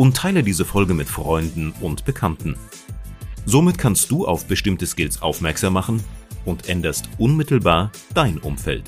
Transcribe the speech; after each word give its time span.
und 0.00 0.16
teile 0.16 0.42
diese 0.42 0.64
Folge 0.64 0.94
mit 0.94 1.08
Freunden 1.08 1.74
und 1.82 2.06
Bekannten. 2.06 2.56
Somit 3.44 3.76
kannst 3.76 4.10
du 4.10 4.26
auf 4.26 4.46
bestimmte 4.46 4.86
Skills 4.86 5.20
aufmerksam 5.20 5.74
machen 5.74 6.02
und 6.46 6.70
änderst 6.70 7.10
unmittelbar 7.18 7.92
dein 8.14 8.38
Umfeld. 8.38 8.84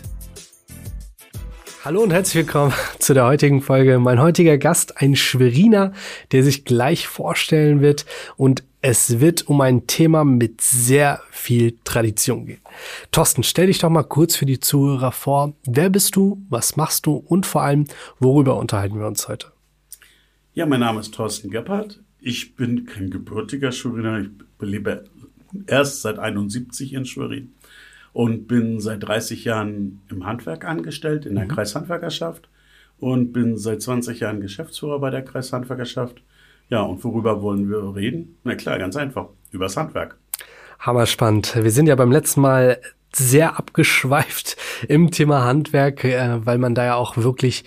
Hallo 1.85 2.01
und 2.01 2.15
herzlich 2.15 2.47
willkommen 2.47 2.73
zu 2.99 3.13
der 3.13 3.27
heutigen 3.27 3.61
Folge. 3.61 3.99
Mein 3.99 4.23
heutiger 4.23 4.57
Gast, 4.57 5.03
ein 5.03 5.15
Schweriner, 5.15 5.93
der 6.31 6.45
sich 6.45 6.65
gleich 6.65 7.09
vorstellen 7.09 7.83
wird 7.83 8.07
und 8.39 8.65
es 8.81 9.21
wird 9.21 9.47
um 9.49 9.61
ein 9.61 9.87
Thema 9.87 10.25
mit 10.25 10.63
sehr 10.63 11.21
viel 11.31 11.77
Tradition 11.85 12.47
gehen. 12.47 12.63
Thorsten, 13.11 13.43
stell 13.43 13.67
dich 13.67 13.81
doch 13.81 13.91
mal 13.91 14.03
kurz 14.03 14.35
für 14.35 14.47
die 14.47 14.61
Zuhörer 14.61 15.13
vor. 15.13 15.53
Wer 15.67 15.91
bist 15.91 16.17
du? 16.17 16.43
Was 16.49 16.77
machst 16.77 17.05
du? 17.05 17.17
Und 17.17 17.45
vor 17.45 17.61
allem, 17.61 17.85
worüber 18.19 18.57
unterhalten 18.57 18.99
wir 18.99 19.07
uns 19.07 19.29
heute? 19.29 19.52
Ja, 20.55 20.67
mein 20.67 20.81
Name 20.81 21.01
ist 21.01 21.15
Thorsten 21.15 21.49
Gebhardt. 21.49 22.01
Ich 22.21 22.57
bin 22.57 22.85
kein 22.85 23.09
gebürtiger 23.09 23.73
Schweriner. 23.73 24.21
Ich 24.21 24.29
lebe 24.61 25.05
erst 25.67 26.03
seit 26.03 26.19
71 26.19 26.93
in 26.93 27.07
Schwerin 27.07 27.55
und 28.13 28.49
bin 28.49 28.79
seit 28.79 29.03
30 29.03 29.47
Jahren 29.47 30.03
im 30.11 30.27
Handwerk 30.27 30.67
angestellt, 30.67 31.25
in 31.25 31.37
der 31.37 31.45
mhm. 31.45 31.49
Kreishandwerkerschaft 31.49 32.51
und 32.99 33.33
bin 33.33 33.57
seit 33.57 33.81
20 33.81 34.21
Jahren 34.21 34.43
Geschäftsführer 34.43 34.99
bei 34.99 35.09
der 35.09 35.25
Kreishandwerkerschaft. 35.25 36.23
Ja, 36.69 36.83
und 36.83 37.03
worüber 37.03 37.41
wollen 37.41 37.71
wir 37.71 37.97
reden? 37.97 38.37
Na 38.45 38.55
klar, 38.55 38.79
ganz 38.79 38.95
einfach, 38.95 39.29
übers 39.53 39.79
Handwerk. 39.79 40.19
Hammer 40.79 41.07
spannend. 41.07 41.55
Wir 41.59 41.71
sind 41.71 41.87
ja 41.87 41.95
beim 41.95 42.13
letzten 42.13 42.43
Mal 42.43 42.79
sehr 43.15 43.59
abgeschweift 43.59 44.59
im 44.87 45.11
Thema 45.11 45.45
Handwerk, 45.45 46.05
äh, 46.05 46.45
weil 46.45 46.59
man 46.59 46.75
da 46.75 46.85
ja 46.85 46.95
auch 46.97 47.17
wirklich 47.17 47.65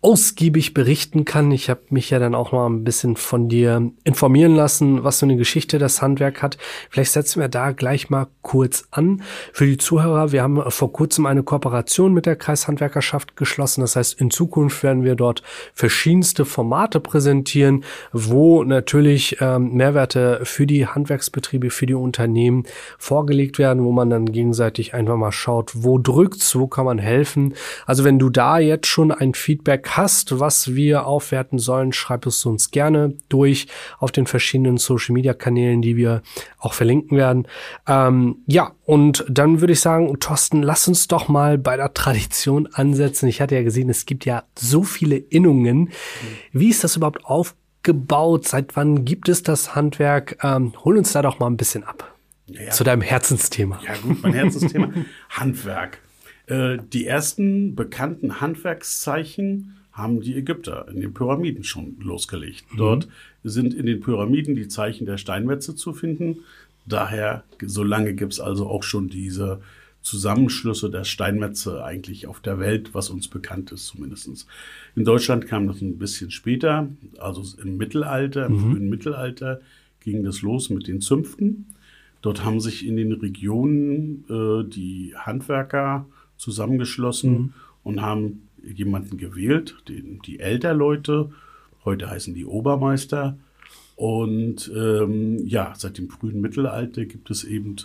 ausgiebig 0.00 0.74
berichten 0.74 1.24
kann. 1.24 1.50
Ich 1.50 1.68
habe 1.68 1.80
mich 1.90 2.10
ja 2.10 2.18
dann 2.18 2.34
auch 2.34 2.52
mal 2.52 2.68
ein 2.68 2.84
bisschen 2.84 3.16
von 3.16 3.48
dir 3.48 3.90
informieren 4.04 4.54
lassen, 4.54 5.02
was 5.02 5.18
so 5.18 5.26
eine 5.26 5.36
Geschichte 5.36 5.78
das 5.78 6.02
Handwerk 6.02 6.40
hat. 6.42 6.56
Vielleicht 6.90 7.12
setzen 7.12 7.40
wir 7.40 7.48
da 7.48 7.72
gleich 7.72 8.08
mal 8.08 8.28
kurz 8.42 8.86
an. 8.90 9.22
Für 9.52 9.66
die 9.66 9.76
Zuhörer, 9.76 10.30
wir 10.30 10.42
haben 10.42 10.70
vor 10.70 10.92
kurzem 10.92 11.26
eine 11.26 11.42
Kooperation 11.42 12.14
mit 12.14 12.26
der 12.26 12.36
Kreishandwerkerschaft 12.36 13.36
geschlossen. 13.36 13.80
Das 13.80 13.96
heißt, 13.96 14.20
in 14.20 14.30
Zukunft 14.30 14.82
werden 14.84 15.02
wir 15.02 15.16
dort 15.16 15.42
verschiedenste 15.74 16.44
Formate 16.44 17.00
präsentieren, 17.00 17.84
wo 18.12 18.62
natürlich 18.62 19.38
ähm, 19.40 19.74
Mehrwerte 19.74 20.40
für 20.44 20.66
die 20.66 20.86
Handwerksbetriebe, 20.86 21.70
für 21.70 21.86
die 21.86 21.94
Unternehmen 21.94 22.64
vorgelegt 22.98 23.58
werden, 23.58 23.84
wo 23.84 23.90
man 23.90 24.10
dann 24.10 24.30
gegenseitig 24.30 24.94
einfach 24.94 25.16
mal 25.16 25.32
schaut, 25.32 25.72
wo 25.74 25.98
drückt's, 25.98 26.54
wo 26.54 26.68
kann 26.68 26.84
man 26.84 26.98
helfen. 26.98 27.54
Also 27.84 28.04
wenn 28.04 28.20
du 28.20 28.30
da 28.30 28.58
jetzt 28.58 28.86
schon 28.86 29.10
ein 29.10 29.34
Feedback 29.34 29.87
hast, 29.96 30.40
was 30.40 30.74
wir 30.74 31.06
aufwerten 31.06 31.58
sollen, 31.58 31.92
schreib 31.92 32.26
es 32.26 32.44
uns 32.44 32.70
gerne 32.70 33.14
durch 33.28 33.66
auf 33.98 34.12
den 34.12 34.26
verschiedenen 34.26 34.76
Social 34.76 35.12
Media 35.12 35.34
Kanälen, 35.34 35.82
die 35.82 35.96
wir 35.96 36.22
auch 36.58 36.74
verlinken 36.74 37.16
werden. 37.16 37.46
Ähm, 37.86 38.36
ja, 38.46 38.72
und 38.84 39.24
dann 39.28 39.60
würde 39.60 39.72
ich 39.72 39.80
sagen, 39.80 40.18
Thorsten, 40.20 40.62
lass 40.62 40.88
uns 40.88 41.08
doch 41.08 41.28
mal 41.28 41.58
bei 41.58 41.76
der 41.76 41.94
Tradition 41.94 42.66
ansetzen. 42.72 43.28
Ich 43.28 43.40
hatte 43.40 43.54
ja 43.54 43.62
gesehen, 43.62 43.88
es 43.88 44.06
gibt 44.06 44.24
ja 44.24 44.44
so 44.56 44.82
viele 44.82 45.16
Innungen. 45.16 45.90
Wie 46.52 46.68
ist 46.68 46.84
das 46.84 46.96
überhaupt 46.96 47.24
aufgebaut? 47.24 48.46
Seit 48.46 48.76
wann 48.76 49.04
gibt 49.04 49.28
es 49.28 49.42
das 49.42 49.74
Handwerk? 49.74 50.38
Ähm, 50.42 50.72
hol 50.84 50.96
uns 50.96 51.12
da 51.12 51.22
doch 51.22 51.38
mal 51.38 51.46
ein 51.46 51.56
bisschen 51.56 51.84
ab. 51.84 52.14
Ja, 52.46 52.70
zu 52.70 52.82
deinem 52.82 53.02
Herzensthema. 53.02 53.78
Ja 53.86 53.94
gut, 54.02 54.22
mein 54.22 54.32
Herzensthema. 54.32 54.90
Handwerk. 55.28 56.00
Äh, 56.46 56.78
die 56.92 57.06
ersten 57.06 57.74
bekannten 57.74 58.40
Handwerkszeichen 58.40 59.77
haben 59.98 60.20
die 60.20 60.36
Ägypter 60.36 60.86
in 60.88 61.00
den 61.00 61.12
Pyramiden 61.12 61.64
schon 61.64 61.96
losgelegt. 62.00 62.64
Mhm. 62.72 62.76
Dort 62.76 63.08
sind 63.44 63.74
in 63.74 63.86
den 63.86 64.00
Pyramiden 64.00 64.54
die 64.54 64.68
Zeichen 64.68 65.06
der 65.06 65.18
Steinmetze 65.18 65.74
zu 65.74 65.92
finden. 65.92 66.38
Daher, 66.86 67.44
so 67.62 67.82
lange 67.82 68.14
gibt 68.14 68.32
es 68.32 68.40
also 68.40 68.66
auch 68.66 68.82
schon 68.82 69.08
diese 69.08 69.60
Zusammenschlüsse 70.02 70.90
der 70.90 71.04
Steinmetze 71.04 71.84
eigentlich 71.84 72.26
auf 72.26 72.40
der 72.40 72.58
Welt, 72.58 72.94
was 72.94 73.10
uns 73.10 73.28
bekannt 73.28 73.72
ist 73.72 73.86
zumindest. 73.86 74.46
In 74.96 75.04
Deutschland 75.04 75.46
kam 75.46 75.66
das 75.66 75.82
ein 75.82 75.98
bisschen 75.98 76.30
später, 76.30 76.88
also 77.18 77.44
im 77.60 77.76
Mittelalter, 77.76 78.46
im 78.46 78.52
mhm. 78.52 78.72
frühen 78.72 78.88
Mittelalter 78.88 79.60
ging 80.00 80.24
das 80.24 80.40
los 80.42 80.70
mit 80.70 80.86
den 80.86 81.00
Zünften. 81.00 81.66
Dort 82.22 82.44
haben 82.44 82.60
sich 82.60 82.86
in 82.86 82.96
den 82.96 83.12
Regionen 83.12 84.24
äh, 84.30 84.64
die 84.64 85.14
Handwerker 85.16 86.06
zusammengeschlossen 86.36 87.32
mhm. 87.32 87.52
und 87.82 88.00
haben 88.00 88.47
jemanden 88.72 89.16
gewählt, 89.16 89.76
den, 89.88 90.20
die 90.24 90.40
Elterleute, 90.40 91.30
heute 91.84 92.10
heißen 92.10 92.34
die 92.34 92.46
Obermeister. 92.46 93.38
Und 93.96 94.70
ähm, 94.74 95.44
ja, 95.46 95.74
seit 95.76 95.98
dem 95.98 96.08
frühen 96.08 96.40
Mittelalter 96.40 97.04
gibt 97.04 97.30
es 97.30 97.44
eben 97.44 97.76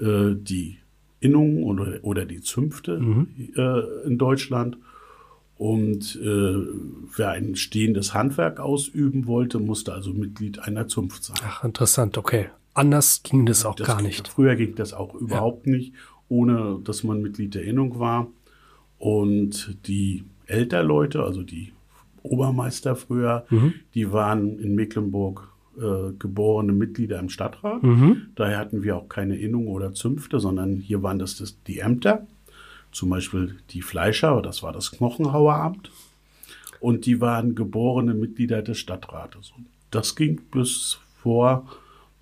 äh, 0.00 0.34
die 0.34 0.78
Innungen 1.20 1.64
oder, 1.64 1.98
oder 2.02 2.24
die 2.24 2.40
Zünfte 2.40 2.98
mhm. 2.98 3.28
äh, 3.54 4.06
in 4.06 4.16
Deutschland. 4.18 4.78
Und 5.58 6.16
äh, 6.16 6.54
wer 7.16 7.30
ein 7.32 7.54
stehendes 7.54 8.14
Handwerk 8.14 8.60
ausüben 8.60 9.26
wollte, 9.26 9.58
musste 9.58 9.92
also 9.92 10.14
Mitglied 10.14 10.58
einer 10.60 10.88
Zunft 10.88 11.22
sein. 11.22 11.36
Ach, 11.44 11.64
interessant, 11.64 12.16
okay. 12.16 12.46
Anders 12.72 13.22
ging 13.22 13.44
das 13.44 13.66
auch 13.66 13.74
das 13.74 13.86
gar 13.86 14.00
nicht. 14.00 14.28
Früher 14.28 14.56
ging 14.56 14.74
das 14.74 14.94
auch 14.94 15.14
überhaupt 15.14 15.66
ja. 15.66 15.74
nicht, 15.74 15.92
ohne 16.30 16.78
dass 16.82 17.04
man 17.04 17.20
Mitglied 17.20 17.54
der 17.54 17.64
Innung 17.64 17.98
war. 17.98 18.28
Und 19.00 19.78
die 19.86 20.24
Elterleute, 20.46 21.24
also 21.24 21.42
die 21.42 21.72
Obermeister 22.22 22.94
früher, 22.96 23.46
mhm. 23.48 23.74
die 23.94 24.12
waren 24.12 24.58
in 24.58 24.74
Mecklenburg 24.74 25.48
äh, 25.78 26.12
geborene 26.18 26.72
Mitglieder 26.72 27.18
im 27.18 27.30
Stadtrat. 27.30 27.82
Mhm. 27.82 28.26
Daher 28.34 28.58
hatten 28.58 28.82
wir 28.82 28.98
auch 28.98 29.08
keine 29.08 29.36
Innung 29.36 29.68
oder 29.68 29.94
Zünfte, 29.94 30.38
sondern 30.38 30.76
hier 30.76 31.02
waren 31.02 31.18
das, 31.18 31.36
das 31.36 31.56
die 31.66 31.78
Ämter. 31.78 32.26
Zum 32.92 33.08
Beispiel 33.08 33.56
die 33.70 33.80
Fleischer, 33.80 34.42
das 34.42 34.62
war 34.62 34.72
das 34.72 34.90
Knochenhaueramt. 34.90 35.90
Und 36.78 37.06
die 37.06 37.22
waren 37.22 37.54
geborene 37.54 38.12
Mitglieder 38.12 38.60
des 38.60 38.76
Stadtrates. 38.78 39.52
Und 39.56 39.64
das 39.90 40.14
ging 40.14 40.42
bis 40.50 40.98
vor, 41.22 41.66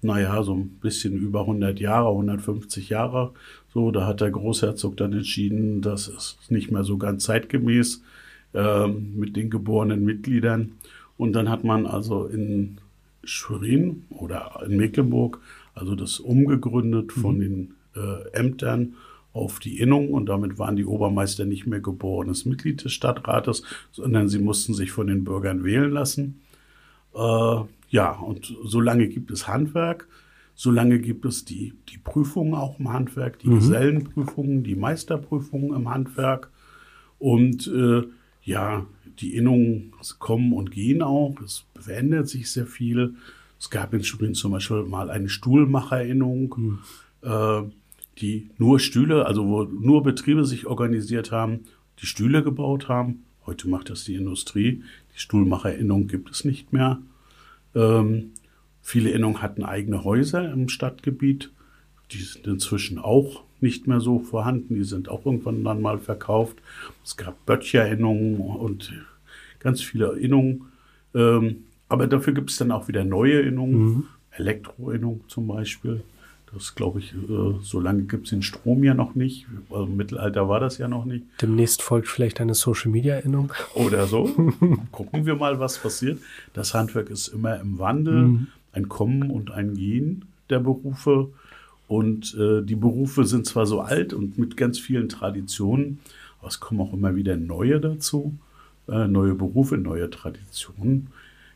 naja, 0.01 0.45
so 0.45 0.55
ein 0.55 0.69
bisschen 0.81 1.15
über 1.15 1.41
100 1.41 1.81
Jahre, 1.81 2.11
150 2.11 2.89
Jahre 2.89 3.33
so, 3.73 3.91
da 3.91 4.07
hat 4.07 4.21
der 4.21 4.31
Großherzog 4.31 4.97
dann 4.97 5.13
entschieden, 5.13 5.83
das 5.83 6.09
ist 6.09 6.39
nicht 6.51 6.71
mehr 6.71 6.85
so 6.85 6.97
ganz 6.97 7.25
zeitgemäß 7.25 8.03
äh, 8.55 8.87
mit 8.87 9.37
den 9.37 9.51
geborenen 9.51 10.05
Mitgliedern. 10.05 10.73
Und 11.17 11.33
dann 11.35 11.49
hat 11.49 11.65
man 11.65 11.87
also 11.87 12.27
in 12.27 12.81
Schwerin 13.25 14.05
oder 14.11 14.63
in 14.67 14.77
Mecklenburg 14.77 15.41
also 15.75 15.95
das 15.95 16.19
umgegründet 16.19 17.13
von 17.13 17.37
mhm. 17.37 17.41
den 17.41 17.75
äh, 17.97 18.29
Ämtern 18.33 18.95
auf 19.33 19.61
die 19.61 19.79
Innung 19.79 20.13
und 20.13 20.27
damit 20.27 20.59
waren 20.59 20.77
die 20.77 20.87
Obermeister 20.87 21.45
nicht 21.45 21.67
mehr 21.67 21.81
geborenes 21.81 22.45
Mitglied 22.45 22.85
des 22.85 22.93
Stadtrates, 22.93 23.63
sondern 23.93 24.29
sie 24.29 24.39
mussten 24.39 24.75
sich 24.75 24.91
von 24.91 25.07
den 25.07 25.25
Bürgern 25.25 25.65
wählen 25.65 25.91
lassen. 25.91 26.41
Äh, 27.15 27.61
ja, 27.91 28.13
und 28.13 28.53
so 28.65 28.81
lange 28.81 29.09
gibt 29.09 29.31
es 29.31 29.47
Handwerk. 29.47 30.09
Solange 30.61 30.99
gibt 30.99 31.25
es 31.25 31.45
die, 31.45 31.75
die 31.89 31.99
Prüfungen 31.99 32.55
auch 32.55 32.81
im 32.81 32.93
Handwerk, 32.93 33.39
die 33.39 33.47
mhm. 33.47 33.61
Gesellenprüfungen, 33.61 34.65
die 34.65 34.75
Meisterprüfungen 34.75 35.73
im 35.73 35.89
Handwerk. 35.89 36.51
Und 37.21 37.69
äh, 37.69 38.03
ja, 38.43 38.85
die 39.21 39.37
Innungen 39.37 39.93
kommen 40.19 40.53
und 40.53 40.73
gehen 40.73 41.01
auch. 41.01 41.41
Es 41.45 41.65
verändert 41.79 42.29
sich 42.29 42.51
sehr 42.51 42.67
viel. 42.67 43.15
Es 43.61 43.71
gab 43.71 43.95
in 43.95 44.03
Schwerin 44.03 44.35
zum 44.35 44.51
Beispiel 44.51 44.83
mal 44.83 45.11
eine 45.11 45.29
Stuhlmacherinnung, 45.29 46.53
mhm. 46.59 46.79
äh, 47.23 47.63
die 48.21 48.51
nur 48.59 48.81
Stühle, 48.81 49.27
also 49.27 49.47
wo 49.47 49.63
nur 49.63 50.03
Betriebe 50.03 50.45
sich 50.45 50.67
organisiert 50.67 51.31
haben, 51.31 51.61
die 52.01 52.07
Stühle 52.07 52.43
gebaut 52.43 52.89
haben. 52.89 53.23
Heute 53.47 53.69
macht 53.69 53.91
das 53.91 54.03
die 54.03 54.17
Industrie. 54.17 54.83
Die 55.15 55.21
Stuhlmacherinnung 55.21 56.09
gibt 56.09 56.33
es 56.33 56.45
nicht 56.45 56.73
mehr. 56.73 56.99
Ähm, 57.77 58.33
Viele 58.89 59.11
Innungen 59.11 59.43
hatten 59.43 59.65
eigene 59.65 60.03
Häuser 60.03 60.51
im 60.51 60.71
Stadtgebiet. 60.71 61.51
Die 62.11 62.23
sind 62.23 62.47
inzwischen 62.47 62.99
auch 62.99 63.43
nicht 63.61 63.87
mehr 63.87 64.01
so 64.01 64.19
vorhanden. 64.19 64.77
Die 64.77 64.83
sind 64.83 65.11
auch 65.11 65.27
irgendwann 65.27 65.63
dann 65.63 65.83
mal 65.83 65.99
verkauft. 65.99 66.57
Es 67.05 67.19
gab 67.19 67.45
Böttcher-Innungen 67.45 68.41
und 68.41 68.95
ganz 69.59 69.83
viele 69.83 70.17
Innungen. 70.19 70.73
Ähm, 71.15 71.65
aber 71.91 72.07
dafür 72.07 72.33
gibt 72.33 72.49
es 72.49 72.57
dann 72.57 72.71
auch 72.71 72.89
wieder 72.89 73.05
neue 73.05 73.41
Innungen. 73.41 73.79
Mhm. 73.79 74.05
Elektroinnung 74.31 75.21
zum 75.29 75.49
Beispiel. 75.49 76.03
Das 76.55 76.75
glaube 76.75 77.01
ich, 77.01 77.13
äh, 77.13 77.59
so 77.61 77.81
lange 77.81 78.05
gibt 78.05 78.25
es 78.25 78.31
den 78.31 78.43
Strom 78.43 78.83
ja 78.85 78.95
noch 78.95 79.15
nicht. 79.15 79.47
Also 79.69 79.85
Im 79.85 79.99
Mittelalter 79.99 80.49
war 80.49 80.61
das 80.61 80.79
ja 80.79 80.89
noch 80.89 81.05
nicht. 81.05 81.27
Demnächst 81.43 81.83
folgt 81.83 82.09
vielleicht 82.09 82.41
eine 82.41 82.55
Social 82.55 82.91
Media 82.91 83.17
Erinnerung. 83.17 83.53
Oder 83.75 84.07
so. 84.07 84.25
Gucken 84.93 85.27
wir 85.27 85.37
mal, 85.37 85.61
was 85.61 85.77
passiert. 85.77 86.21
Das 86.55 86.73
Handwerk 86.73 87.11
ist 87.11 87.29
immer 87.29 87.61
im 87.61 87.79
Wandel, 87.79 88.15
mhm. 88.15 88.47
Ein 88.79 88.89
Kommen 88.89 89.31
und 89.31 89.51
ein 89.51 89.75
Gehen 89.75 90.25
der 90.49 90.61
Berufe. 90.61 91.31
Und 91.87 92.35
äh, 92.39 92.63
die 92.63 92.77
Berufe 92.77 93.25
sind 93.25 93.47
zwar 93.47 93.67
so 93.67 93.81
alt 93.81 94.13
und 94.13 94.39
mit 94.39 94.57
ganz 94.57 94.79
vielen 94.79 95.09
Traditionen, 95.09 96.01
aber 96.39 96.49
es 96.49 96.61
kommen 96.61 96.81
auch 96.81 96.93
immer 96.93 97.17
wieder 97.17 97.37
neue 97.37 97.81
dazu, 97.81 98.39
äh, 98.89 99.07
neue 99.07 99.35
Berufe, 99.35 99.79
neue 99.79 100.11
Traditionen. 100.11 101.09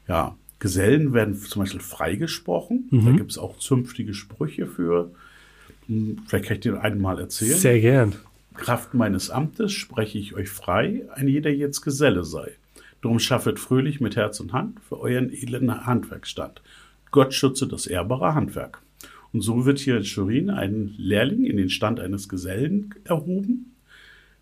Ja, 0.08 0.36
Gesellen 0.58 1.12
werden 1.12 1.34
zum 1.36 1.62
Beispiel 1.62 1.80
freigesprochen. 1.80 2.88
Mhm. 2.90 3.04
Da 3.04 3.12
gibt 3.12 3.30
es 3.32 3.38
auch 3.38 3.58
zünftige 3.58 4.14
Sprüche 4.14 4.66
für. 4.66 5.10
Hm, 5.88 6.18
vielleicht 6.26 6.46
kann 6.46 6.54
ich 6.54 6.60
dir 6.60 6.80
einen 6.80 7.00
mal 7.00 7.18
erzählen. 7.18 7.58
Sehr 7.58 7.80
gern. 7.80 8.14
Kraft 8.54 8.94
meines 8.94 9.30
Amtes 9.30 9.72
spreche 9.72 10.18
ich 10.18 10.34
euch 10.34 10.50
frei, 10.50 11.02
ein 11.14 11.26
jeder 11.26 11.50
jetzt 11.50 11.80
Geselle 11.80 12.24
sei. 12.24 12.52
Drum 13.00 13.18
schaffet 13.18 13.58
fröhlich 13.58 14.00
mit 14.00 14.14
Herz 14.14 14.38
und 14.40 14.52
Hand 14.52 14.78
für 14.88 15.00
euren 15.00 15.32
edlen 15.32 15.84
Handwerkstand. 15.84 16.62
Gott 17.12 17.32
schütze 17.32 17.68
das 17.68 17.86
ehrbare 17.86 18.34
Handwerk. 18.34 18.82
Und 19.32 19.42
so 19.42 19.64
wird 19.64 19.78
hier 19.78 19.98
in 19.98 20.04
Schwerin 20.04 20.50
ein 20.50 20.92
Lehrling 20.98 21.44
in 21.44 21.56
den 21.56 21.70
Stand 21.70 22.00
eines 22.00 22.28
Gesellen 22.28 22.94
erhoben. 23.04 23.76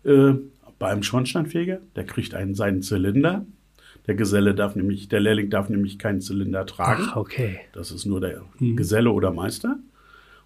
Äh, 0.03 0.33
bei 0.79 0.89
einem 0.89 1.03
Schornsteinfeger, 1.03 1.79
der 1.95 2.05
kriegt 2.05 2.33
einen 2.33 2.55
seinen 2.55 2.81
Zylinder, 2.81 3.45
der 4.07 4.15
Geselle 4.15 4.55
darf 4.55 4.75
nämlich, 4.75 5.09
der 5.09 5.19
Lehrling 5.19 5.49
darf 5.49 5.69
nämlich 5.69 5.99
keinen 5.99 6.21
Zylinder 6.21 6.65
tragen. 6.65 7.05
Ach, 7.09 7.15
okay. 7.17 7.59
Das 7.73 7.91
ist 7.91 8.05
nur 8.05 8.19
der 8.19 8.41
mhm. 8.59 8.75
Geselle 8.75 9.11
oder 9.11 9.31
Meister. 9.31 9.77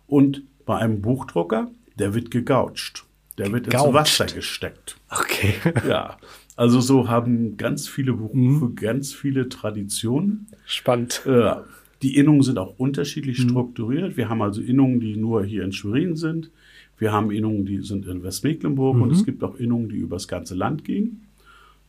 Und 0.07 0.43
bei 0.65 0.77
einem 0.77 1.01
Buchdrucker, 1.01 1.71
der 1.97 2.13
wird 2.13 2.31
gegoucht. 2.31 3.05
Der 3.37 3.51
wird 3.51 3.67
ins 3.67 3.81
Wasser 3.81 4.25
gesteckt. 4.25 4.97
Okay. 5.09 5.55
ja. 5.87 6.17
Also 6.55 6.79
so 6.79 7.09
haben 7.09 7.57
ganz 7.57 7.87
viele 7.87 8.13
Berufe, 8.13 8.65
mhm. 8.65 8.75
ganz 8.75 9.13
viele 9.13 9.49
Traditionen. 9.49 10.47
Spannend. 10.65 11.21
Äh, 11.25 11.55
die 12.01 12.17
Innungen 12.17 12.43
sind 12.43 12.57
auch 12.57 12.77
unterschiedlich 12.77 13.39
mhm. 13.39 13.49
strukturiert. 13.49 14.17
Wir 14.17 14.29
haben 14.29 14.41
also 14.41 14.61
Innungen, 14.61 14.99
die 14.99 15.15
nur 15.15 15.43
hier 15.43 15.63
in 15.63 15.71
Schwerin 15.71 16.15
sind. 16.15 16.51
Wir 16.97 17.11
haben 17.11 17.31
Innungen, 17.31 17.65
die 17.65 17.81
sind 17.81 18.07
in 18.07 18.23
Westmecklenburg 18.23 18.95
mhm. 18.95 19.01
und 19.03 19.11
es 19.11 19.25
gibt 19.25 19.43
auch 19.43 19.55
Innungen, 19.55 19.89
die 19.89 19.97
über 19.97 20.15
das 20.15 20.27
ganze 20.27 20.55
Land 20.55 20.83
gehen, 20.83 21.27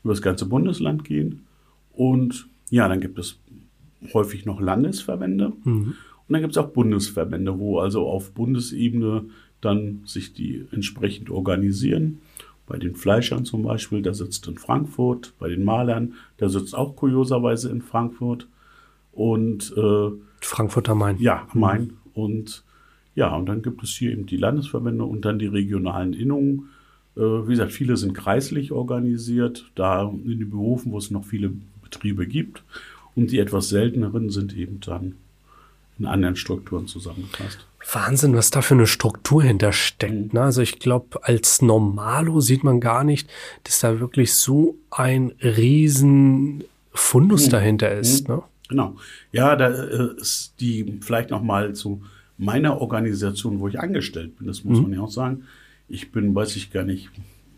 über 0.03 0.13
das 0.13 0.23
ganze 0.23 0.47
Bundesland 0.47 1.05
gehen. 1.05 1.43
Und 1.93 2.49
ja, 2.71 2.89
dann 2.89 3.01
gibt 3.01 3.19
es 3.19 3.39
häufig 4.13 4.45
noch 4.45 4.61
Landesverbände. 4.61 5.53
Mhm. 5.65 5.95
Und 6.29 6.33
dann 6.33 6.41
gibt 6.41 6.53
es 6.53 6.59
auch 6.59 6.71
Bundesverbände, 6.71 7.59
wo 7.59 7.79
also 7.79 8.07
auf 8.07 8.33
Bundesebene 8.33 9.27
dann 9.61 10.01
sich 10.05 10.35
die 10.35 10.65
entsprechend 10.73 11.31
organisieren. 11.31 12.19
Bei 12.67 12.79
den 12.79 12.97
Fleischern 12.97 13.45
zum 13.45 13.63
Beispiel, 13.63 14.03
der 14.03 14.15
sitzt 14.15 14.49
in 14.49 14.59
Frankfurt. 14.59 15.35
Bei 15.39 15.49
den 15.49 15.65
Malern, 15.65 16.15
der 16.41 16.49
sitzt 16.49 16.75
auch 16.75 16.97
kurioserweise 16.97 17.71
in 17.71 17.81
Frankfurt. 17.81 18.49
Und 19.17 19.75
äh, 19.77 20.11
Frankfurt 20.41 20.89
am 20.89 20.99
Main. 20.99 21.19
Ja, 21.19 21.49
am 21.53 21.61
Main. 21.61 21.83
Mhm. 21.83 21.91
Und 22.15 22.65
ja, 23.15 23.35
und 23.35 23.47
dann 23.47 23.63
gibt 23.63 23.83
es 23.83 23.91
hier 23.91 24.13
eben 24.13 24.27
die 24.27 24.37
Landesverbände 24.37 25.05
und 25.05 25.25
dann 25.25 25.39
die 25.39 25.47
regionalen 25.47 26.13
Innungen. 26.13 26.69
Äh, 27.17 27.21
wie 27.21 27.51
gesagt, 27.51 27.73
viele 27.73 27.97
sind 27.97 28.13
kreislich 28.13 28.73
organisiert, 28.73 29.71
da 29.75 30.03
in 30.03 30.39
den 30.39 30.51
Berufen, 30.51 30.93
wo 30.93 30.99
es 30.99 31.11
noch 31.11 31.25
viele 31.25 31.51
Betriebe 31.83 32.27
gibt. 32.27 32.63
Und 33.15 33.33
die 33.33 33.39
etwas 33.39 33.71
selteneren 33.71 34.29
sind 34.29 34.55
eben 34.55 34.81
dann 34.81 35.15
in 35.99 36.05
anderen 36.05 36.37
Strukturen 36.37 36.87
zusammengefasst. 36.87 37.67
Wahnsinn, 37.91 38.35
was 38.35 38.51
da 38.51 38.61
für 38.61 38.75
eine 38.75 38.87
Struktur 38.87 39.43
hintersteckt. 39.43 40.13
Mhm. 40.13 40.31
Ne? 40.33 40.43
Also 40.43 40.61
ich 40.61 40.79
glaube, 40.79 41.25
als 41.25 41.63
Normalo 41.63 42.41
sieht 42.41 42.65
man 42.65 42.81
gar 42.81 43.05
nicht, 43.05 43.31
dass 43.65 43.81
da 43.81 43.99
wirklich 44.01 44.35
so 44.35 44.77
ein 44.91 45.33
riesen 45.43 46.65
Fundus 46.93 47.47
mhm. 47.47 47.51
dahinter 47.51 47.93
ist. 47.93 48.29
Mhm. 48.29 48.35
Ne? 48.35 48.43
Genau. 48.69 48.97
Ja, 49.33 49.57
da 49.57 49.69
äh, 49.69 50.17
ist 50.17 50.55
die 50.61 50.99
vielleicht 51.01 51.31
noch 51.31 51.43
mal 51.43 51.75
zu 51.75 52.03
meiner 52.39 52.81
Organisation, 52.81 53.61
wo 53.61 53.69
ich 53.69 53.81
angestellt 53.81 54.37
bin. 54.39 54.47
Das 54.47 54.65
muss 54.65 54.79
mhm. 54.79 54.85
man 54.85 54.93
ja 54.93 55.01
auch 55.01 55.11
sagen. 55.11 55.45
Ich 55.89 56.13
bin, 56.13 56.35
weiß 56.35 56.57
ich 56.57 56.73
gar 56.73 56.85
nicht, 56.85 57.11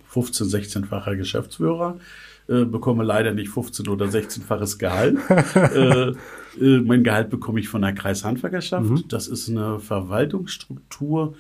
15, 0.08 0.46
16-facher 0.46 1.16
Geschäftsführer 1.16 1.99
äh, 2.49 2.64
bekomme 2.64 3.05
leider 3.05 3.34
nicht 3.34 3.50
15 3.50 3.88
oder 3.88 4.06
16-faches 4.06 4.78
Gehalt. 4.78 5.19
äh, 5.55 6.12
äh, 6.58 6.81
mein 6.81 7.05
Gehalt 7.05 7.28
bekomme 7.28 7.60
ich 7.60 7.69
von 7.69 7.82
der 7.82 7.93
Kreishandwerkerschaft. 7.93 8.88
Mhm. 8.88 9.05
Das 9.08 9.28
ist 9.28 9.50
eine 9.50 9.78
Verwaltungsstruktur, 9.78 11.34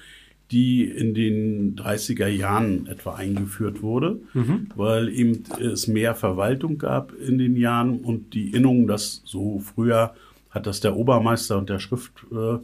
die 0.50 0.84
in 0.84 1.12
den 1.12 1.76
30er 1.76 2.26
Jahren 2.26 2.86
etwa 2.86 3.14
eingeführt 3.14 3.82
wurde, 3.82 4.20
mhm. 4.32 4.68
weil 4.76 5.08
eben 5.10 5.44
es 5.60 5.88
mehr 5.88 6.14
Verwaltung 6.14 6.78
gab 6.78 7.12
in 7.12 7.38
den 7.38 7.56
Jahren 7.56 8.00
und 8.00 8.32
die 8.32 8.50
Innung, 8.50 8.86
das 8.86 9.22
so 9.24 9.58
früher 9.58 10.14
hat 10.50 10.66
das 10.66 10.80
der 10.80 10.96
Obermeister 10.96 11.58
und 11.58 11.68
der 11.68 11.78
Schrift 11.78 12.12
äh, 12.32 12.58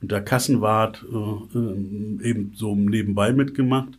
und 0.00 0.12
der 0.12 0.22
Kassenwart 0.22 1.04
äh, 1.12 1.58
äh 1.58 2.28
eben 2.28 2.52
so 2.54 2.74
nebenbei 2.74 3.32
mitgemacht. 3.32 3.90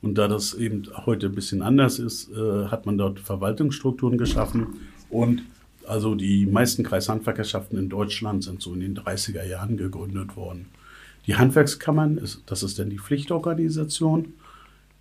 Und 0.00 0.16
da 0.16 0.28
das 0.28 0.54
eben 0.54 0.84
heute 1.06 1.26
ein 1.26 1.34
bisschen 1.34 1.62
anders 1.62 1.98
ist, 1.98 2.30
äh, 2.30 2.66
hat 2.66 2.86
man 2.86 2.98
dort 2.98 3.18
Verwaltungsstrukturen 3.18 4.16
geschaffen. 4.16 4.66
Und 5.10 5.42
also 5.86 6.14
die 6.14 6.46
meisten 6.46 6.84
Kreishandwerkerschaften 6.84 7.78
in 7.78 7.88
Deutschland 7.88 8.44
sind 8.44 8.62
so 8.62 8.74
in 8.74 8.80
den 8.80 8.96
30er 8.96 9.44
Jahren 9.44 9.76
gegründet 9.76 10.36
worden. 10.36 10.66
Die 11.28 11.36
Handwerkskammern, 11.36 12.16
ist, 12.16 12.42
das 12.46 12.62
ist 12.62 12.78
dann 12.78 12.88
die 12.88 12.98
Pflichtorganisation, 12.98 14.32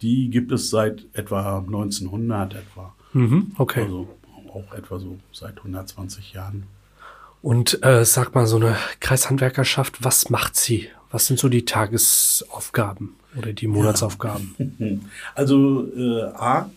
die 0.02 0.30
gibt 0.30 0.52
es 0.52 0.70
seit 0.70 1.06
etwa 1.14 1.60
1900 1.60 2.54
etwa. 2.54 2.94
Mhm, 3.14 3.54
okay. 3.58 3.84
Also 3.84 4.10
auch 4.54 4.74
etwa 4.74 5.00
so 5.00 5.18
seit 5.32 5.58
120 5.58 6.34
Jahren. 6.34 6.64
Und 7.42 7.82
äh, 7.82 8.04
sag 8.04 8.36
mal, 8.36 8.46
so 8.46 8.58
eine 8.58 8.76
Kreishandwerkerschaft, 9.00 10.04
was 10.04 10.30
macht 10.30 10.58
sie? 10.58 10.90
Was 11.12 11.28
sind 11.28 11.40
so 11.40 11.48
die 11.48 11.64
Tagesaufgaben 11.64 13.16
oder 13.38 13.54
die 13.54 13.68
Monatsaufgaben? 13.68 14.56
Ja. 14.80 14.88
Also 15.36 15.88
äh, 15.96 16.24
A, 16.36 16.70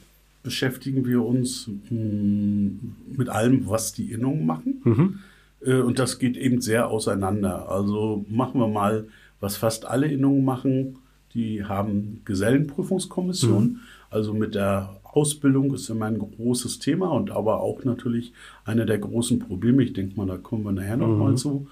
beschäftigen 0.45 1.05
wir 1.05 1.25
uns 1.25 1.67
mh, 1.67 1.89
hm, 1.89 2.97
mit 3.17 3.29
allem, 3.29 3.69
was 3.69 3.93
die 3.93 4.13
Innungen 4.13 4.47
machen. 4.47 4.81
Mhm. 4.85 5.19
Äh, 5.67 5.81
und 5.81 5.99
das 5.99 6.21
geht 6.21 6.37
eben 6.37 6.61
sehr 6.61 6.89
auseinander. 6.89 7.69
Also 7.69 8.25
machen 8.29 8.61
wir 8.61 8.69
mal, 8.69 9.09
was 9.41 9.57
fast 9.57 9.87
alle 9.87 10.07
Innungen 10.07 10.45
machen. 10.45 10.99
Die 11.35 11.65
haben 11.65 12.23
Gesellenprüfungskommission. 12.25 13.65
Mhm. 13.65 13.79
Also 14.11 14.35
mit 14.35 14.55
der 14.55 15.01
Ausbildung 15.05 15.75
ist 15.75 15.89
immer 15.89 16.07
ein 16.07 16.19
großes 16.19 16.79
Thema 16.79 17.11
und 17.11 17.31
aber 17.31 17.61
auch 17.61 17.85
natürlich 17.85 18.33
eine 18.65 18.87
der 18.87 18.99
großen 18.99 19.39
Probleme. 19.39 19.83
Ich 19.83 19.93
denke 19.93 20.17
mal, 20.17 20.27
da 20.27 20.37
kommen 20.37 20.65
wir 20.65 20.73
nachher 20.73 20.97
noch 20.97 21.29
mhm. 21.29 21.37
zu. 21.37 21.67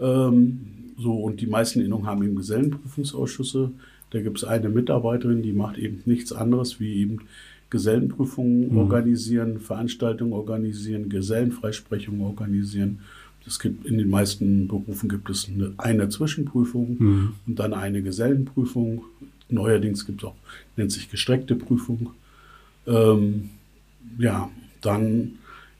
Ähm, 0.00 0.60
so, 0.98 1.12
und 1.12 1.40
die 1.40 1.46
meisten 1.46 1.80
Innungen 1.80 2.06
haben 2.06 2.22
eben 2.22 2.36
Gesellenprüfungsausschüsse. 2.36 3.72
Da 4.10 4.20
gibt 4.20 4.38
es 4.38 4.44
eine 4.44 4.68
Mitarbeiterin, 4.68 5.42
die 5.42 5.52
macht 5.52 5.76
eben 5.78 6.02
nichts 6.04 6.32
anderes 6.32 6.78
wie 6.78 6.94
eben 6.94 7.20
Gesellenprüfungen 7.70 8.72
mhm. 8.72 8.78
organisieren, 8.78 9.58
Veranstaltungen 9.58 10.32
organisieren, 10.32 11.08
Gesellenfreisprechungen 11.08 12.20
organisieren. 12.20 13.00
Es 13.46 13.58
gibt 13.58 13.86
in 13.86 13.98
den 13.98 14.08
meisten 14.08 14.68
Berufen 14.68 15.08
gibt 15.08 15.28
es 15.30 15.48
eine, 15.48 15.72
eine 15.76 16.08
Zwischenprüfung 16.08 16.96
mhm. 16.98 17.32
und 17.46 17.58
dann 17.58 17.74
eine 17.74 18.02
Gesellenprüfung. 18.02 19.04
Neuerdings 19.48 20.06
gibt 20.06 20.22
es 20.22 20.28
auch, 20.28 20.34
nennt 20.76 20.92
sich 20.92 21.10
gestreckte 21.10 21.54
Prüfung. 21.54 22.10
Ähm, 22.86 23.50
ja, 24.18 24.50
dann 24.80 25.32